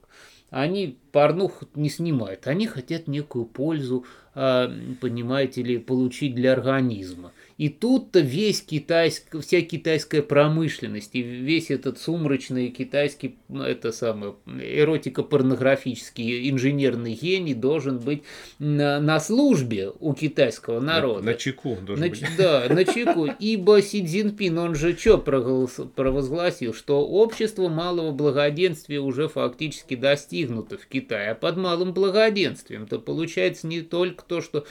[0.63, 7.33] они порнуху не снимают, они хотят некую пользу, а, понимаете ли, получить для организма.
[7.59, 16.51] И тут-то весь китайск, вся китайская промышленность и весь этот сумрачный китайский, это самое, эротико-порнографический
[16.51, 18.25] инженерный гений должен быть
[18.59, 21.21] на, на службе у китайского народа.
[21.21, 22.23] На, на чеку должен на, быть.
[22.37, 23.27] Да, на чеку.
[23.39, 30.87] Ибо Си Цзиньпин, он же что провозгласил, что общество малого благоденствия уже фактически достигнуто в
[30.87, 34.67] Китае, а под малым благоденствием-то получается не только то, что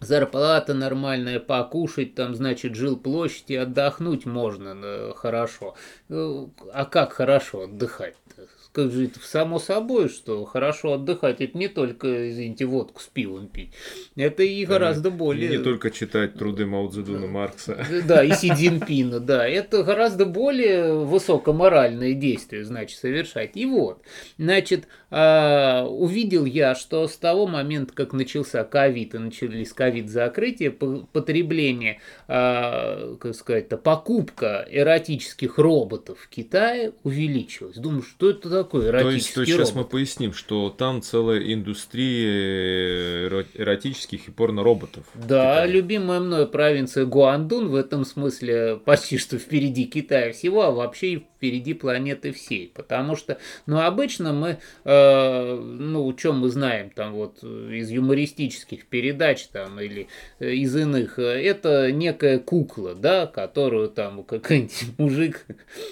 [0.00, 5.74] зарплата нормальная, покушать, там, значит, жил площади, отдохнуть можно э, хорошо.
[6.08, 8.48] Э, а как хорошо отдыхать-то?
[8.76, 13.46] Как же это само собой, что хорошо отдыхать, это не только, извините, водку с пивом
[13.46, 13.72] пить,
[14.16, 15.48] это и гораздо более...
[15.48, 17.82] И не только читать труды Мао Цзэдуна Маркса.
[18.06, 23.52] Да, и Си Цзиньпина, да, это гораздо более высокоморальное действие, значит, совершать.
[23.56, 24.02] И вот,
[24.36, 32.00] значит, а, увидел я, что с того момента, как начался ковид и начались ковид-закрытия, потребление,
[32.28, 37.76] а, как сказать, покупка эротических роботов в Китае увеличилась.
[37.76, 38.65] Думаю, что это такое?
[38.66, 45.04] Такой эротический То есть, то сейчас мы поясним, что там целая индустрия эротических и порно-роботов.
[45.14, 51.22] Да, любимая мной провинция Гуандун в этом смысле почти что впереди Китая всего, а вообще
[51.36, 52.70] впереди планеты всей.
[52.74, 59.46] Потому что, ну, обычно мы, э, ну, чем мы знаем там вот из юмористических передач
[59.46, 60.08] там или
[60.40, 65.46] э, из иных, это некая кукла, да, которую там какой-нибудь мужик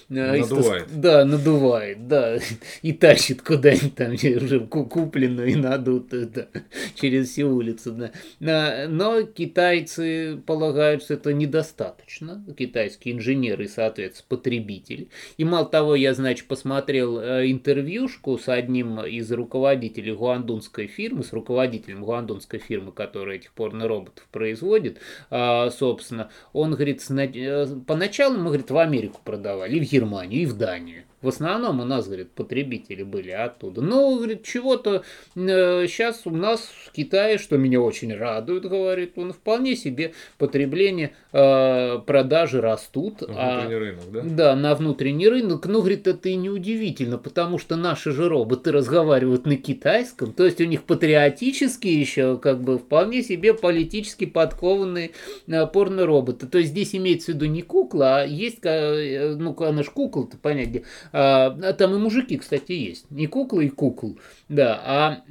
[0.09, 0.89] э, надувает.
[1.01, 2.39] Да, надувает, да
[2.83, 6.49] и тащит куда-нибудь там уже купленную и надутую да,
[6.95, 8.11] через всю улицу.
[8.41, 8.87] Да.
[8.89, 12.45] Но китайцы полагают, что это недостаточно.
[12.57, 15.09] Китайские инженеры, соответственно, потребители.
[15.37, 21.33] И мало того, я, значит, посмотрел э, интервьюшку с одним из руководителей гуандунской фирмы, с
[21.33, 24.99] руководителем гуандунской фирмы, которая этих порно-роботов производит,
[25.31, 26.31] а, собственно.
[26.53, 31.05] Он говорит, э, поначалу мы, говорит, в Америку продавали, и в Германию, и в Данию.
[31.25, 33.81] В основном у нас, говорит, потребители были оттуда.
[33.81, 39.33] Но, говорит, чего-то э, сейчас у нас в Китае, что меня очень радует, говорит, он
[39.33, 43.23] вполне себе потребление, э, продажи растут.
[43.23, 44.21] На внутренний а, рынок, да?
[44.23, 45.65] Да, на внутренний рынок.
[45.65, 50.61] Ну, говорит, это и неудивительно, потому что наши же роботы разговаривают на китайском, то есть
[50.61, 55.13] у них патриотические еще, как бы, вполне себе политически подкованные
[55.47, 56.47] э, порно-роботы.
[56.47, 60.37] То есть здесь имеется в виду не кукла, а есть, э, ну, она же кукла-то,
[60.37, 60.83] понятно,
[61.13, 63.11] а, там и мужики, кстати, есть.
[63.11, 65.25] Не куклы и кукол, да, а,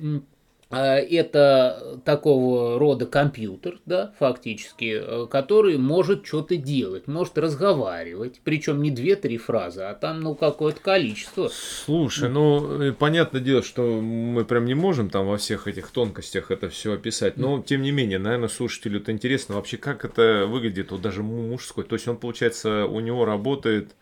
[0.75, 8.81] а это такого рода компьютер, да, фактически, э, который может что-то делать, может разговаривать, причем
[8.81, 11.51] не две-три фразы, а там, ну, какое-то количество.
[11.51, 16.69] Слушай, ну, понятное дело, что мы прям не можем там во всех этих тонкостях это
[16.69, 21.01] все описать, но, тем не менее, наверное, слушателю это интересно вообще, как это выглядит, вот
[21.01, 23.95] даже мужской, то есть он, получается, у него работает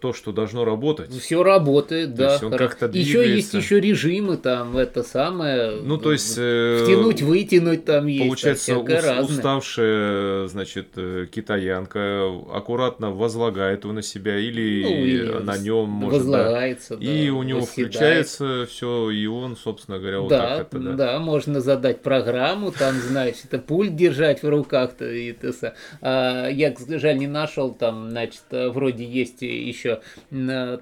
[0.00, 1.10] то, что должно работать.
[1.12, 2.38] Все работает, да.
[2.42, 5.80] он как-то еще есть еще режимы там, это самое.
[5.82, 6.36] Ну, то есть...
[6.38, 8.24] Э, втянуть, вытянуть там есть.
[8.24, 15.56] Получается, ус, уставшая, значит, э, китаянка аккуратно возлагает его на себя или, ну, или на
[15.58, 16.20] нем может...
[16.20, 17.04] Возлагается, да.
[17.04, 17.90] И у него восседает.
[17.90, 20.92] включается все, и он, собственно говоря, вот да, так это, да.
[20.92, 25.10] Да, можно задать программу, там, значит, пульт держать в руках-то.
[25.10, 30.00] И это, а, я, жаль, не нашел там, значит, вроде есть еще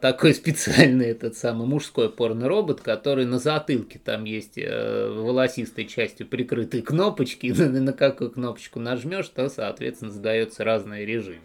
[0.00, 6.82] такой специальный этот самый мужской порно-робот, который на затылке там есть э, волосистой частью прикрытые
[6.82, 11.40] кнопочки, на, на какую кнопочку нажмешь, то, соответственно, задается разный режим.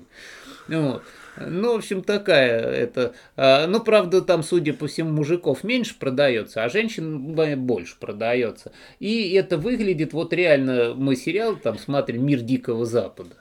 [0.68, 1.04] Вот.
[1.38, 3.14] Ну, в общем, такая это.
[3.36, 8.72] А, ну, правда, там, судя по всему, мужиков меньше продается, а женщин больше продается.
[9.00, 13.36] И это выглядит, вот реально, мы сериал там смотрим «Мир Дикого Запада».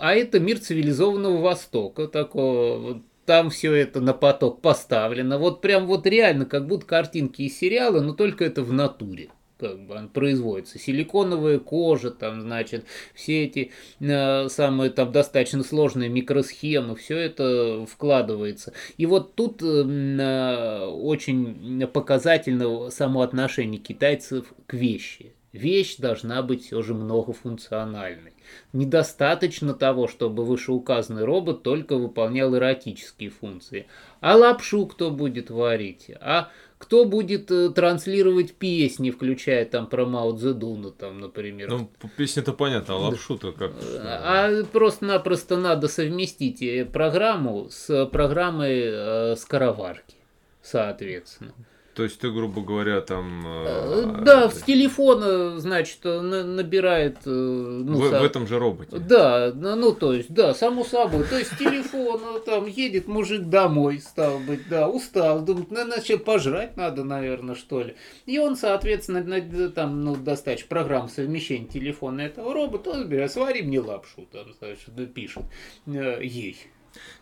[0.00, 5.38] А это мир цивилизованного Востока, такого там все это на поток поставлено.
[5.38, 9.86] Вот прям вот реально, как будто картинки из сериала, но только это в натуре как
[9.86, 10.78] бы он производится.
[10.78, 12.84] Силиконовая кожа, там, значит,
[13.14, 18.72] все эти э, самые там достаточно сложные микросхемы, все это вкладывается.
[18.96, 25.32] И вот тут э, очень показательно само отношение китайцев к вещи.
[25.54, 28.32] Вещь должна быть все же многофункциональной.
[28.72, 33.86] Недостаточно того, чтобы вышеуказанный робот только выполнял эротические функции.
[34.20, 36.10] А лапшу кто будет варить?
[36.20, 41.70] А кто будет э, транслировать песни, включая там про Мао Цзэдуна, там, например.
[41.70, 43.74] Ну, песня-то понятно, а лапшу-то как?
[44.02, 50.16] А просто-напросто надо совместить э, программу с программой э, скороварки,
[50.62, 51.54] соответственно.
[51.94, 53.44] То есть ты, грубо говоря, там...
[53.46, 57.18] Э, э да, с телефона, значит, набирает...
[57.24, 58.20] Э, ну, в, со...
[58.20, 58.96] в этом же роботе.
[58.98, 61.24] Да, ну, то есть, да, само собой.
[61.24, 66.18] То есть с телефона там едет мужик домой, стал быть, да, устал, думает, ну, иначе
[66.18, 67.94] пожрать надо, наверное, что ли.
[68.26, 73.78] И он, соответственно, там, ну, достаточно программ совмещения телефона этого робота, он берет, свари мне
[73.80, 75.44] лапшу, там, значит, пишет
[75.86, 76.56] ей.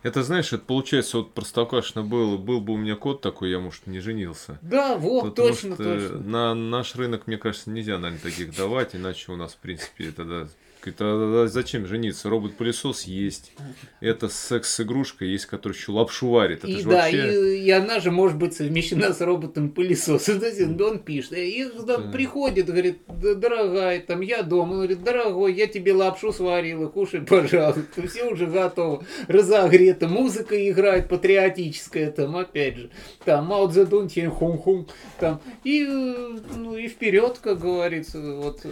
[0.01, 3.87] Это, знаешь, это получается, вот простоквашино был, был бы у меня кот такой, я, может,
[3.87, 4.59] не женился.
[4.61, 6.19] Да, вот, Потому точно, что точно.
[6.19, 10.47] На наш рынок, мне кажется, нельзя, наверное, таких давать, иначе у нас, в принципе, тогда
[10.83, 12.29] Говорит, а зачем жениться?
[12.29, 13.53] Робот-пылесос есть.
[14.01, 16.59] Это секс-игрушка есть, которая еще лапшу варит.
[16.59, 17.57] Это и да, вообще...
[17.57, 20.41] и, и она же может быть совмещена с роботом-пылесосом.
[20.81, 21.33] Он пишет.
[21.33, 21.99] И да.
[21.99, 24.71] приходит, говорит, дорогая, там я дома.
[24.71, 28.05] Он говорит, дорогой, я тебе лапшу сварила, кушай, пожалуйста.
[28.07, 29.05] Все уже готово.
[29.27, 30.09] Разогрето.
[30.09, 32.89] Музыка играет патриотическая, там, опять же.
[33.23, 34.87] Там, Мао Цзэдун, хум-хум.
[35.19, 35.41] Там.
[35.63, 38.19] И, ну, и вперед, как говорится.
[38.19, 38.65] Вот.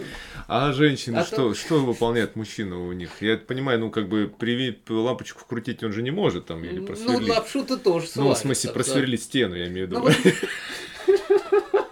[0.46, 1.54] А женщины а что, то...
[1.54, 3.10] что вы выполняет мужчина у них?
[3.20, 6.86] Я понимаю, ну, как бы привить лампочку вкрутить он же не может там или ну,
[6.86, 7.28] просверлить.
[7.28, 10.08] Ну, лапшу-то тоже Ну, в смысле, просверлить стену, я имею в виду.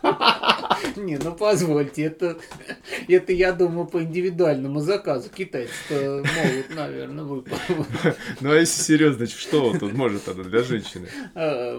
[0.97, 2.37] Не, ну позвольте, это,
[3.09, 5.31] это я думаю по индивидуальному заказу.
[5.31, 7.61] Китайцы могут, наверное, выполнить.
[8.40, 11.09] Ну а если серьезно, что тут может она для женщины?
[11.35, 11.79] А,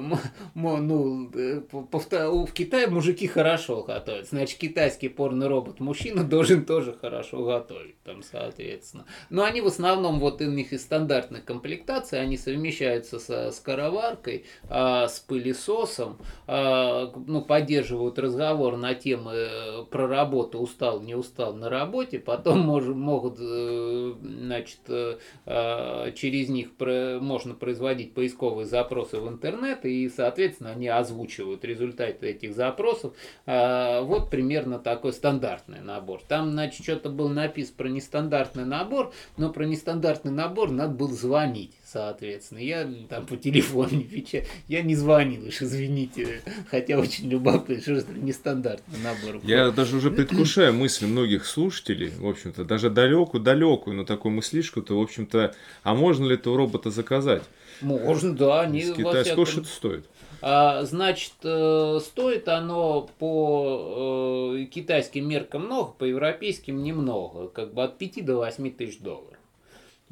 [0.54, 4.28] ну, э, в Китае мужики хорошо готовят.
[4.28, 9.06] Значит, китайский порный робот мужчина должен тоже хорошо готовить, там, соответственно.
[9.30, 15.08] Но они в основном, вот у них из стандартной комплектации, они совмещаются со скороваркой, а,
[15.08, 21.70] с пылесосом, а, ну, поддерживают разговор на темы э, про работу, устал, не устал на
[21.70, 29.20] работе, потом мож, могут, э, значит, э, а, через них про, можно производить поисковые запросы
[29.20, 33.14] в интернет, и, соответственно, они озвучивают результаты этих запросов.
[33.46, 36.22] А, вот примерно такой стандартный набор.
[36.28, 41.74] Там, значит, что-то было написано про нестандартный набор, но про нестандартный набор надо было звонить
[41.92, 42.60] соответственно.
[42.60, 44.46] Я там по телефону не отвечаю.
[44.68, 46.42] Я не звонил уж, извините.
[46.70, 49.42] Хотя очень любопытно, что это нестандартный набор.
[49.44, 55.02] Я даже уже предвкушаю мысли многих слушателей, в общем-то, даже далекую-далекую, но такую мыслишку-то, в
[55.02, 57.44] общем-то, а можно ли этого робота заказать?
[57.82, 58.62] Можно, да.
[58.62, 59.64] Они С китайского всяком...
[59.64, 60.06] что стоит?
[60.44, 67.84] А, значит, э, стоит оно по э, китайским меркам много, по европейским немного, как бы
[67.84, 69.38] от 5 до 8 тысяч долларов.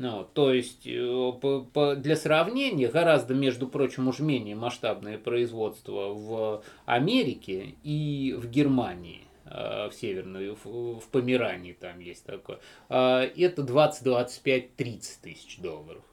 [0.02, 7.76] Ну, то есть, э, для сравнения, гораздо, между прочим, уж менее масштабное производство в Америке
[7.84, 14.06] и в Германии э, в Северной, в, в Померании там есть такое, а, это 20,
[14.06, 16.06] 25, 30 тысяч долларов.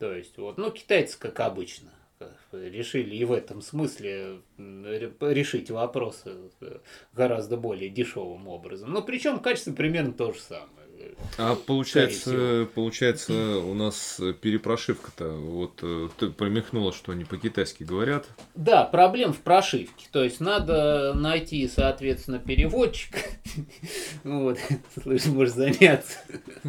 [0.00, 1.90] То есть, вот, ну, китайцы, как обычно,
[2.50, 6.50] решили и в этом смысле решить вопросы
[7.12, 8.90] гораздо более дешевым образом.
[8.92, 10.77] Но причем качество примерно то же самое
[11.36, 18.26] А получается, получается, у нас перепрошивка-то, вот э, ты промехнула, что они по-китайски говорят.
[18.54, 20.06] Да, проблем в прошивке.
[20.10, 23.16] То есть надо найти, соответственно, переводчик.
[24.24, 24.58] Вот,
[25.02, 26.18] слышь, можешь заняться.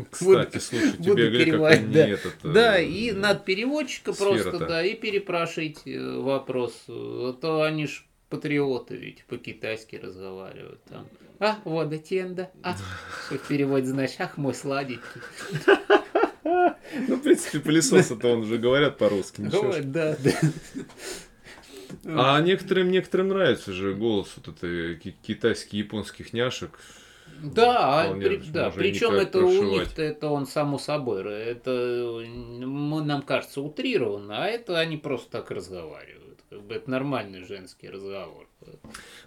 [0.09, 2.07] Кстати, слушай, тебе переводить, да.
[2.07, 6.85] Этот, э, да, и надо переводчика просто, да, и перепрошить э, вопрос.
[6.87, 11.07] А то они ж патриоты ведь по-китайски разговаривают там.
[11.39, 12.51] А, вот тенда.
[12.63, 12.75] А,
[13.25, 15.21] что в переводе значит, ах, мой сладенький.
[16.43, 19.41] Ну, в принципе, пылесосы-то он же говорят по-русски.
[19.41, 20.31] Говорят, да, да.
[22.05, 26.79] А некоторым, некоторым нравится же голос вот этой китайских, японских няшек.
[27.41, 29.61] Да, а при, да причем это прошивать.
[29.61, 35.31] у них это он само собой, это мы, нам кажется утрированно, а это они просто
[35.31, 36.18] так разговаривают.
[36.49, 38.47] Как бы это нормальный женский разговор.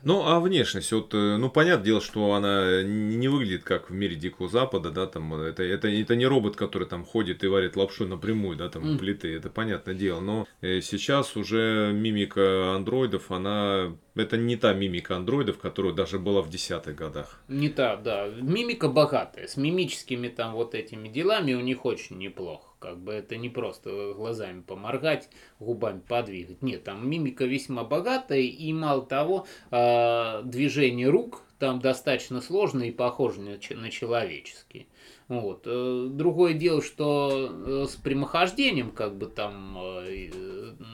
[0.03, 4.17] Ну, а внешность, вот, э, ну, понятное дело, что она не выглядит как в мире
[4.17, 8.07] Дикого Запада, да, там, это, это, это не робот, который там ходит и варит лапшу
[8.07, 8.99] напрямую, да, там, mm.
[8.99, 15.17] плиты, это понятное дело, но э, сейчас уже мимика андроидов, она, это не та мимика
[15.17, 17.41] андроидов, которая даже была в десятых годах.
[17.47, 22.72] Не та, да, мимика богатая, с мимическими там вот этими делами у них очень неплохо.
[22.83, 25.31] Как бы это не просто глазами поморгать,
[25.61, 26.63] губами подвигать.
[26.63, 32.93] Нет, там мимика весьма богатая, и мало того, а, движение рук там достаточно сложные и
[32.93, 34.87] похожи на человеческие.
[35.29, 35.63] Вот.
[35.67, 40.31] Э, другое дело, что э, с прямохождением, как бы там, э,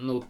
[0.03, 0.25] ну,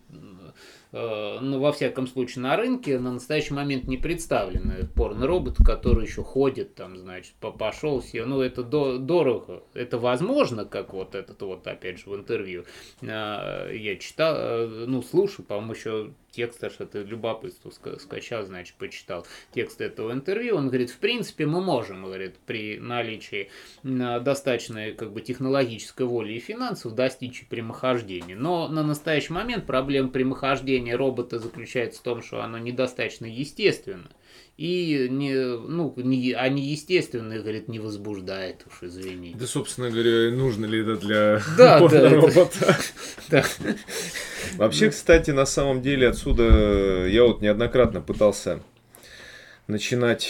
[0.92, 6.74] ну, во всяком случае, на рынке на настоящий момент не представлены порно-робот, который еще ходит,
[6.74, 8.24] там, значит, пошел все.
[8.24, 9.62] Ну, это до, дорого.
[9.74, 12.64] Это возможно, как вот этот вот, опять же, в интервью
[13.02, 13.06] э,
[13.74, 19.80] я читал, э, ну, слушаю, по-моему, еще текст, аж это любопытство скачал, значит, почитал текст
[19.80, 20.56] этого интервью.
[20.56, 23.50] Он говорит, в принципе, мы можем, говорит, при наличии
[23.82, 28.36] достаточной как бы технологической воли и финансов достичь прямохождения.
[28.36, 34.08] Но на настоящий момент проблема прямохождения робота заключается в том, что оно недостаточно естественно.
[34.58, 39.36] И не, ну, не, а неестественное, говорит, не возбуждает уж, извини.
[39.38, 42.76] Да, собственно говоря, нужно ли это для да, да, робота?
[43.30, 43.44] Да.
[44.56, 48.60] Вообще, кстати, на самом деле отсюда я вот неоднократно пытался
[49.68, 50.28] начинать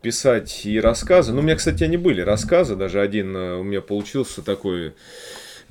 [0.00, 1.32] писать и рассказы.
[1.32, 4.94] Ну, у меня, кстати, они были рассказы, даже один э, у меня получился такой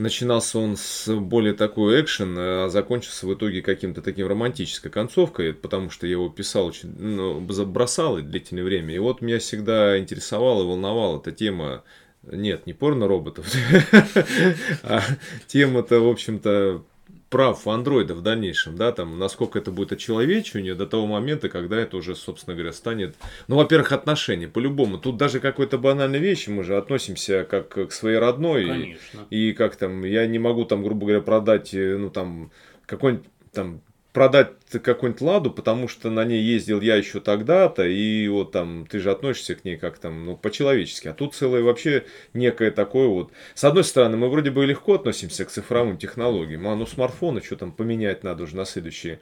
[0.02, 5.92] Начинался он с более такой экшен, а закончился в итоге каким-то таким романтической концовкой, потому
[5.92, 8.96] что я его писал очень, ну, бросал длительное время.
[8.96, 11.84] И вот меня всегда интересовала и волновала эта тема
[12.24, 13.48] нет, не порно-роботов,
[14.84, 15.02] а
[15.48, 16.84] тема-то, в общем-то,
[17.32, 21.96] прав андроида в дальнейшем, да, там, насколько это будет очеловечивание до того момента, когда это
[21.96, 23.16] уже, собственно говоря, станет,
[23.48, 28.18] ну, во-первых, отношения, по-любому, тут даже какой-то банальной вещи мы же относимся как к своей
[28.18, 29.28] родной, Конечно.
[29.30, 32.52] и, и как там, я не могу там, грубо говоря, продать, э, ну, там,
[32.86, 33.82] какой-нибудь там
[34.14, 34.52] продать
[34.84, 39.12] какую-нибудь ладу, потому что на ней ездил я еще тогда-то, и вот там ты же
[39.12, 41.08] относишься к ней как там, ну, по-человечески.
[41.08, 43.32] А тут целое вообще некое такое вот.
[43.56, 47.56] С одной стороны, мы вроде бы легко относимся к цифровым технологиям, а ну смартфоны что
[47.56, 49.20] там поменять надо уже на следующие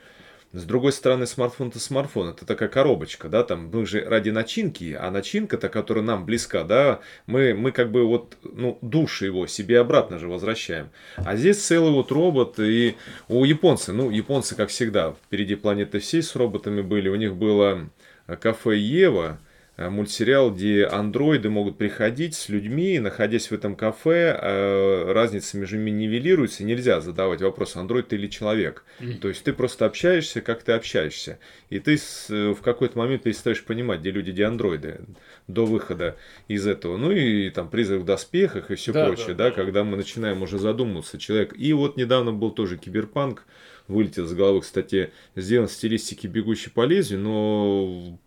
[0.51, 4.97] с другой стороны, смартфон это смартфон, это такая коробочка, да, там мы же ради начинки,
[4.99, 9.79] а начинка-то, которая нам близка, да, мы, мы как бы вот, ну, души его себе
[9.79, 10.89] обратно же возвращаем.
[11.17, 12.95] А здесь целый вот робот, и
[13.27, 17.89] у японцев, ну, японцы, как всегда, впереди планеты всей с роботами были, у них было
[18.41, 19.39] кафе Ева,
[19.87, 25.91] мультсериал, где андроиды могут приходить с людьми, находясь в этом кафе, э, разница между ними
[25.91, 28.83] нивелируется, нельзя задавать вопрос, андроид ты или человек.
[28.99, 29.19] Mm-hmm.
[29.19, 31.39] То есть ты просто общаешься, как ты общаешься.
[31.69, 31.97] И ты
[32.29, 35.01] э, в какой-то момент перестаешь понимать, где люди, где андроиды,
[35.47, 36.17] до выхода
[36.47, 36.97] из этого.
[36.97, 39.95] Ну и там призрак в доспехах и все да, прочее, да, да, да, когда мы
[39.95, 41.53] начинаем уже задумываться, человек.
[41.57, 43.45] И вот недавно был тоже киберпанк,
[43.87, 48.19] вылетел с головы, кстати, сделан в стилистике бегущей по лезвию, но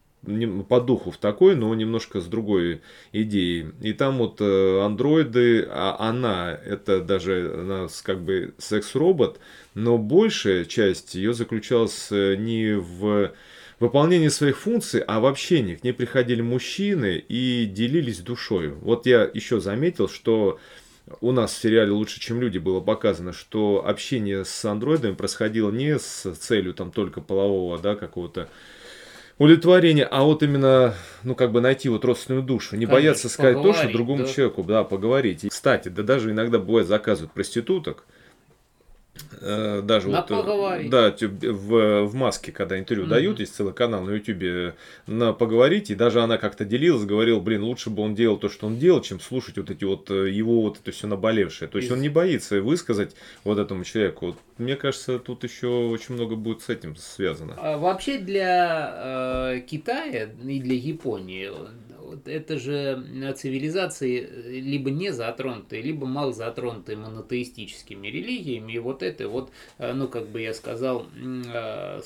[0.68, 2.80] по духу в такой, но немножко с другой
[3.12, 3.72] идеей.
[3.80, 9.40] И там вот э, андроиды, а она, это даже она как бы секс-робот,
[9.74, 13.32] но большая часть ее заключалась э, не в
[13.80, 15.74] выполнении своих функций, а в общении.
[15.74, 18.68] К ней приходили мужчины и делились душой.
[18.68, 20.60] Вот я еще заметил, что
[21.20, 25.98] у нас в сериале «Лучше, чем люди» было показано, что общение с андроидами происходило не
[25.98, 28.48] с целью там только полового, да, какого-то
[29.38, 33.62] удовлетворение, а вот именно, ну, как бы найти вот родственную душу, не Конечно, бояться сказать
[33.62, 34.28] то, что другому да.
[34.28, 35.44] человеку, да, поговорить.
[35.44, 38.04] И, кстати, да даже иногда бывает заказывают проституток,
[39.40, 40.90] даже На вот, э, поговорить.
[40.90, 43.10] да, в, в маске, когда интервью Мгм.
[43.10, 44.74] дают, есть целый канал на Ютубе
[45.06, 48.66] на поговорить, и даже она как-то делилась, говорила, блин, лучше бы он делал то, что
[48.66, 51.68] он делал, чем слушать вот эти вот э, его вот это все наболевшее.
[51.68, 54.26] То есть Из- он не боится высказать вот этому человеку.
[54.26, 57.54] Вот, мне кажется, тут еще очень много будет с этим связано.
[57.58, 61.50] А Вообще для э, Китая и для Японии
[62.24, 68.72] это же цивилизации э, либо не затронутые, либо мало затронутые монотеистическими религиями.
[68.72, 72.00] И вот это вот, э, ну как бы я сказал, э,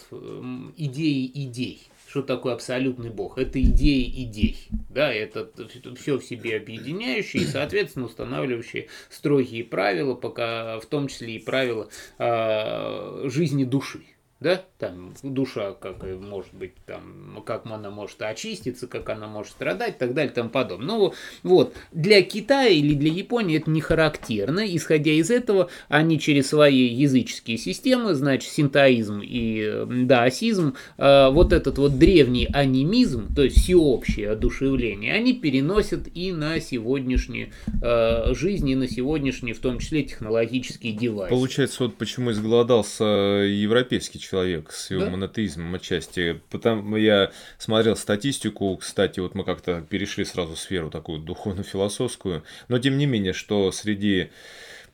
[0.77, 1.89] идеи идей.
[2.09, 3.37] Что такое абсолютный Бог?
[3.37, 4.57] Это идеи идей.
[4.91, 5.51] Да, это
[5.97, 11.89] все в себе объединяющие и, соответственно, устанавливающие строгие правила, пока в том числе и правила
[12.19, 14.03] э, жизни души.
[14.39, 19.97] Да, там душа, как может быть, там, как она может очиститься, как она может страдать,
[19.97, 20.87] и так далее, и тому подобное.
[20.87, 24.65] Ну, вот, для Китая или для Японии это не характерно.
[24.77, 31.53] Исходя из этого, они через свои языческие системы, значит, синтоизм и э, даосизм, э, вот
[31.53, 37.51] этот вот древний анимизм, то есть всеобщее одушевление, они переносят и на сегодняшнюю
[37.83, 41.31] э, жизнь, и на сегодняшние, в том числе, технологические девайсы.
[41.31, 45.11] Получается, вот почему изголодался европейский человек с его Да.
[45.11, 46.41] монотеизмом отчасти.
[46.51, 52.79] Потому я смотрел статистику, кстати, вот мы как-то перешли сразу в сферу такую духовно-философскую, но
[52.79, 54.31] тем не менее, что среди,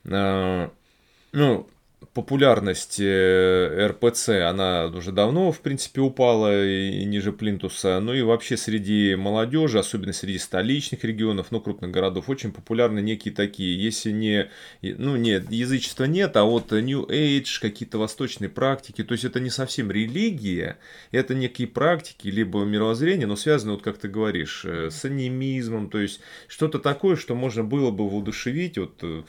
[0.05, 0.68] э,
[1.33, 1.68] ну,
[2.12, 8.00] популярность э, РПЦ, она уже давно, в принципе, упала и ниже плинтуса.
[8.00, 13.32] Ну и вообще среди молодежи, особенно среди столичных регионов, ну, крупных городов, очень популярны некие
[13.34, 14.50] такие, если не,
[14.82, 19.50] ну, нет, язычества нет, а вот New Age, какие-то восточные практики, то есть это не
[19.50, 20.78] совсем религия,
[21.11, 25.98] это некие практики, либо мировоззрение, но связаны, вот как ты говоришь, э, с анимизмом, то
[25.98, 29.22] есть что-то такое, что можно было бы воодушевить, вот, э,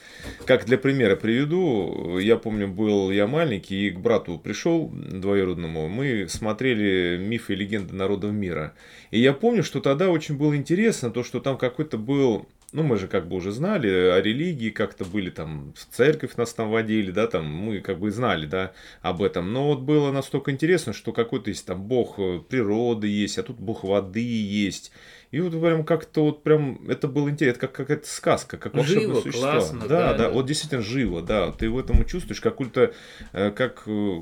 [0.45, 6.27] как для примера приведу, я помню, был я маленький и к брату пришел двоюродному, мы
[6.29, 8.73] смотрели мифы и легенды народов мира.
[9.11, 12.97] И я помню, что тогда очень было интересно то, что там какой-то был ну, мы
[12.97, 17.11] же как бы уже знали о религии, как-то были там, в церковь нас там водили,
[17.11, 19.53] да, там, мы как бы знали, да, об этом.
[19.53, 23.59] Но вот было настолько интересно, что какой-то есть там бог э, природы есть, а тут
[23.59, 24.91] бог воды есть.
[25.33, 29.21] И вот прям как-то вот прям, это было интересно, как какая-то сказка, как волшебное Живо,
[29.21, 29.49] существо.
[29.49, 32.93] классно, да, да, да, вот действительно живо, да, ты в этом чувствуешь какую-то,
[33.31, 34.21] э, как э,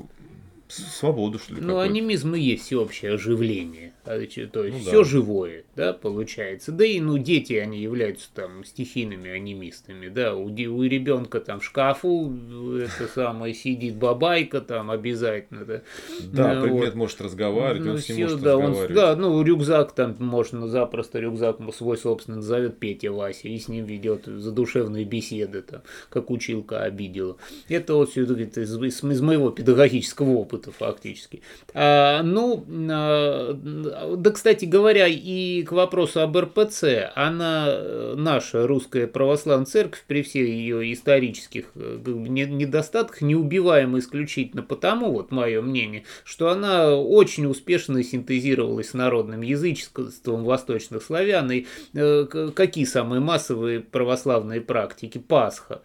[0.72, 3.92] свободу, что ли, Ну, анимизм и есть всеобщее оживление.
[4.04, 5.04] А, То есть Ну, все да.
[5.04, 6.72] живое, да, получается.
[6.72, 10.34] Да и ну дети, они являются там стихийными анимистами, да.
[10.34, 15.82] У, у ребенка там в шкафу э, это самое сидит бабайка там обязательно, да.
[16.32, 16.94] Да, Ну, предмет вот.
[16.94, 18.94] может разговаривать, Ну, он с ним всё, может да, он- разговаривать.
[18.96, 23.84] да, ну рюкзак там можно запросто рюкзак свой собственно назовет Петя Вася и с ним
[23.84, 27.36] ведет задушевные беседы, там, как училка обидела.
[27.68, 31.42] Это вот все это из, из- из моего педагогического опыта фактически.
[31.74, 39.06] А, ну, а, да, кстати говоря, и к вопросу об РПЦ, она, э, наша русская
[39.06, 46.50] православная церковь, при всех ее исторических э, недостатках, неубиваема исключительно потому, вот мое мнение, что
[46.50, 51.50] она очень успешно синтезировалась с народным язычеством восточных славян.
[51.50, 55.18] И э, какие самые массовые православные практики?
[55.18, 55.82] Пасха.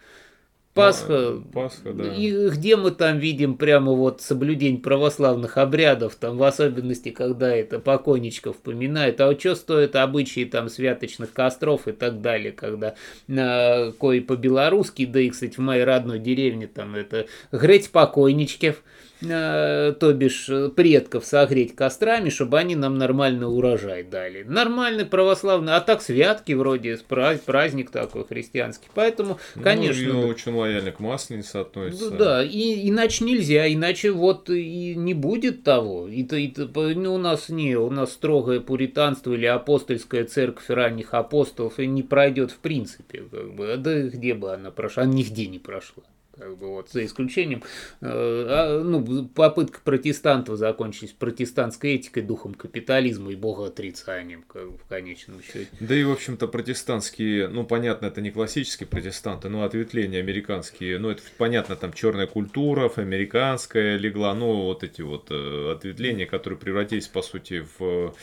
[0.78, 2.14] Пасха, Пасха, да.
[2.14, 7.78] и где мы там видим прямо вот соблюдение православных обрядов, там в особенности, когда это
[7.78, 12.94] покойничков поминают, а вот что стоят обычаи там святочных костров и так далее, когда
[13.28, 18.82] э, кое по-белорусски, да и, кстати, в моей родной деревне там это греть покойничков,
[19.20, 24.44] то бишь э, предков согреть кострами, чтобы они нам нормальный урожай дали.
[24.44, 28.88] Нормальный православный, а так святки вроде, пра- праздник такой христианский.
[28.94, 30.12] Поэтому, конечно...
[30.12, 32.10] Ну, очень лояльно к масленице относится.
[32.10, 36.06] Ну Да, и, иначе нельзя, иначе вот и не будет того.
[36.06, 41.78] И, и ну, у нас не, у нас строгое пуританство или апостольская церковь ранних апостолов
[41.78, 43.24] не пройдет в принципе.
[43.30, 43.72] Как бы.
[43.72, 45.02] А Да где бы она прошла?
[45.02, 46.04] Она нигде не прошла.
[46.38, 47.62] Как бы вот, за исключением
[48.00, 54.84] э, а, ну, попытка протестантов закончилась протестантской этикой, духом капитализма и богоотрицанием, как бы, в
[54.84, 55.68] конечном счете.
[55.80, 61.10] Да и, в общем-то, протестантские, ну, понятно, это не классические протестанты, но ответвления американские, ну,
[61.10, 67.08] это понятно, там черная культура, американская легла, ну, вот эти вот э, ответвления, которые превратились,
[67.08, 68.14] по сути, в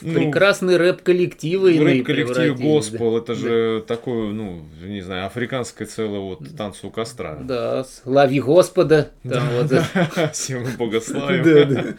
[0.00, 3.94] ну, прекрасные рэп-коллективы Рэп-коллектив Госпел, это же да.
[3.94, 7.36] такое, ну, не знаю, африканское целое вот танцу у костра.
[7.36, 9.10] Да, слави Господа.
[10.32, 11.96] Всем богославим.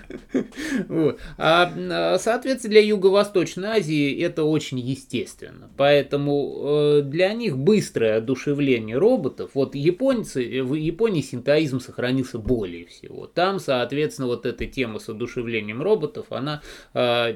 [1.38, 5.70] А, а, соответственно, для Юго-Восточной Азии это очень естественно.
[5.78, 13.28] Поэтому э, для них быстрое одушевление роботов, вот японцы, в Японии синтоизм сохранился более всего.
[13.28, 16.62] Там, соответственно, вот эта тема с одушевлением роботов, она
[16.94, 17.36] э,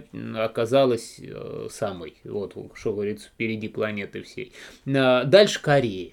[0.54, 4.54] оказалась э, самой, вот, что говорится, впереди планеты всей.
[4.86, 6.12] Дальше Корея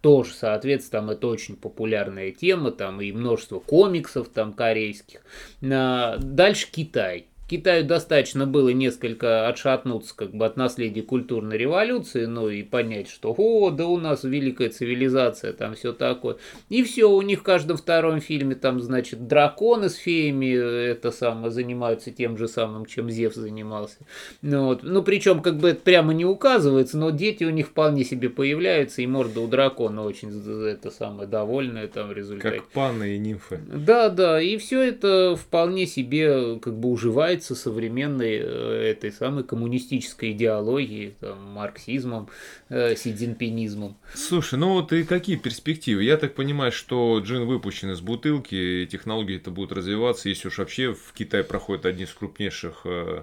[0.00, 5.20] тоже, соответственно, там это очень популярная тема, там и множество комиксов там корейских.
[5.60, 7.27] Дальше Китай.
[7.48, 13.34] Китаю достаточно было несколько отшатнуться как бы от наследия культурной революции, ну и понять, что
[13.36, 16.36] о, да у нас великая цивилизация, там все такое.
[16.68, 21.50] И все, у них в каждом втором фильме там, значит, драконы с феями это самое
[21.50, 23.96] занимаются тем же самым, чем Зевс занимался.
[24.42, 24.82] Ну, вот.
[24.82, 29.00] ну причем как бы это прямо не указывается, но дети у них вполне себе появляются,
[29.00, 30.28] и морда у дракона очень
[30.66, 32.58] это самое довольная там в результате.
[32.58, 33.58] Как паны и нимфы.
[33.66, 39.44] Да, да, и все это вполне себе как бы уживается является современной э, этой самой
[39.44, 42.28] коммунистической идеологией, там, марксизмом,
[42.68, 43.96] э, сидзинпинизмом.
[44.14, 46.02] Слушай, ну вот и какие перспективы?
[46.02, 50.92] Я так понимаю, что джин выпущен из бутылки, технологии это будут развиваться, если уж вообще
[50.94, 53.22] в Китае проходят одни из крупнейших э,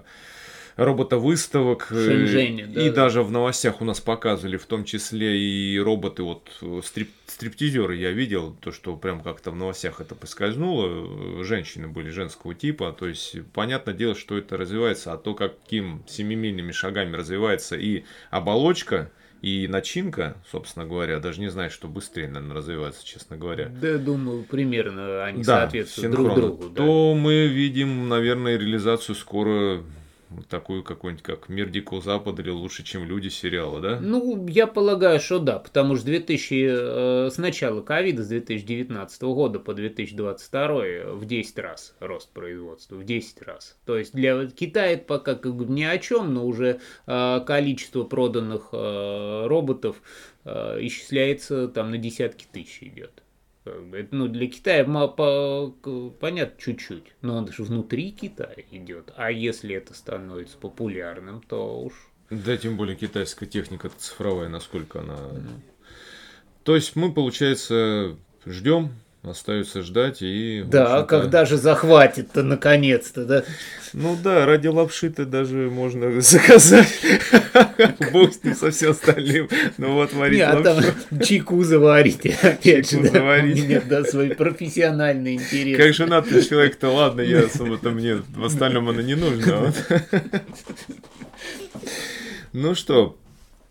[0.76, 1.88] роботовыставок.
[1.90, 2.94] Э, Шэньчжэне, да, и да.
[2.94, 6.50] даже в новостях у нас показывали, в том числе и роботы, вот
[6.84, 12.54] стрип, стриптизеры я видел, то, что прям как-то в новостях это поскользнуло, женщины были женского
[12.54, 18.04] типа, то есть понятное дело, что это развивается, а то, каким семимильными шагами развивается и
[18.30, 19.10] оболочка,
[19.42, 23.68] и начинка, собственно говоря, даже не знаю, что быстрее, наверное, развивается, честно говоря.
[23.68, 26.74] Да, думаю, примерно они да, соответствуют синхронно, друг другу.
[26.74, 26.82] Да.
[26.82, 29.82] То мы видим, наверное, реализацию скоро
[30.48, 33.98] такую какой-нибудь, как «Мир Дикого Запада» или «Лучше, чем люди» сериала, да?
[34.00, 39.58] Ну, я полагаю, что да, потому что 2000, э, с начала ковида, с 2019 года
[39.58, 43.76] по 2022 в 10 раз рост производства, в 10 раз.
[43.84, 48.04] То есть для Китая это пока как бы ни о чем, но уже э, количество
[48.04, 49.96] проданных э, роботов
[50.44, 53.22] э, исчисляется там на десятки тысяч идет.
[54.10, 55.74] Ну, для Китая по,
[56.20, 59.12] понятно чуть-чуть, но он же внутри Китая идет.
[59.16, 61.92] А если это становится популярным, то уж...
[62.30, 65.14] Да, тем более китайская техника цифровая, насколько она...
[65.14, 65.60] Mm.
[66.64, 68.90] То есть мы, получается, ждем
[69.26, 70.62] Остается ждать и...
[70.68, 73.44] Да, когда же захватит-то наконец-то, да?
[73.92, 76.86] Ну да, ради лапши-то даже можно заказать.
[78.12, 79.48] Бог с ним со всем остальным.
[79.78, 80.92] Ну вот варить Нет, лапшу.
[81.10, 83.02] там чайку заварите, опять же.
[83.02, 83.64] заварить.
[83.64, 85.76] У меня, да, свой профессиональный интерес.
[85.76, 89.74] Как женатый человек-то, ладно, я особо-то мне в остальном оно не нужно.
[92.52, 93.18] Ну что,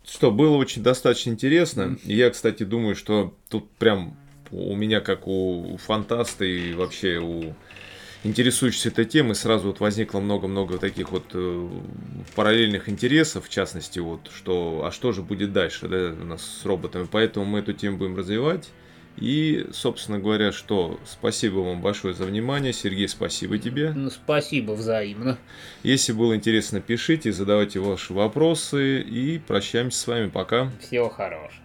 [0.05, 1.97] что, было очень достаточно интересно.
[2.03, 4.17] Я, кстати, думаю, что тут прям
[4.51, 7.53] у меня, как у фантаста и вообще у
[8.25, 11.69] интересующихся этой темой, сразу вот возникло много-много таких вот э,
[12.35, 16.65] параллельных интересов, в частности, вот, что, а что же будет дальше, да, у нас с
[16.65, 18.69] роботами, поэтому мы эту тему будем развивать.
[19.17, 22.73] И, собственно говоря, что спасибо вам большое за внимание.
[22.73, 23.93] Сергей, спасибо тебе.
[23.95, 25.37] Ну, спасибо взаимно.
[25.83, 30.27] Если было интересно, пишите, задавайте ваши вопросы и прощаемся с вами.
[30.27, 30.69] Пока.
[30.81, 31.64] Всего хорошего.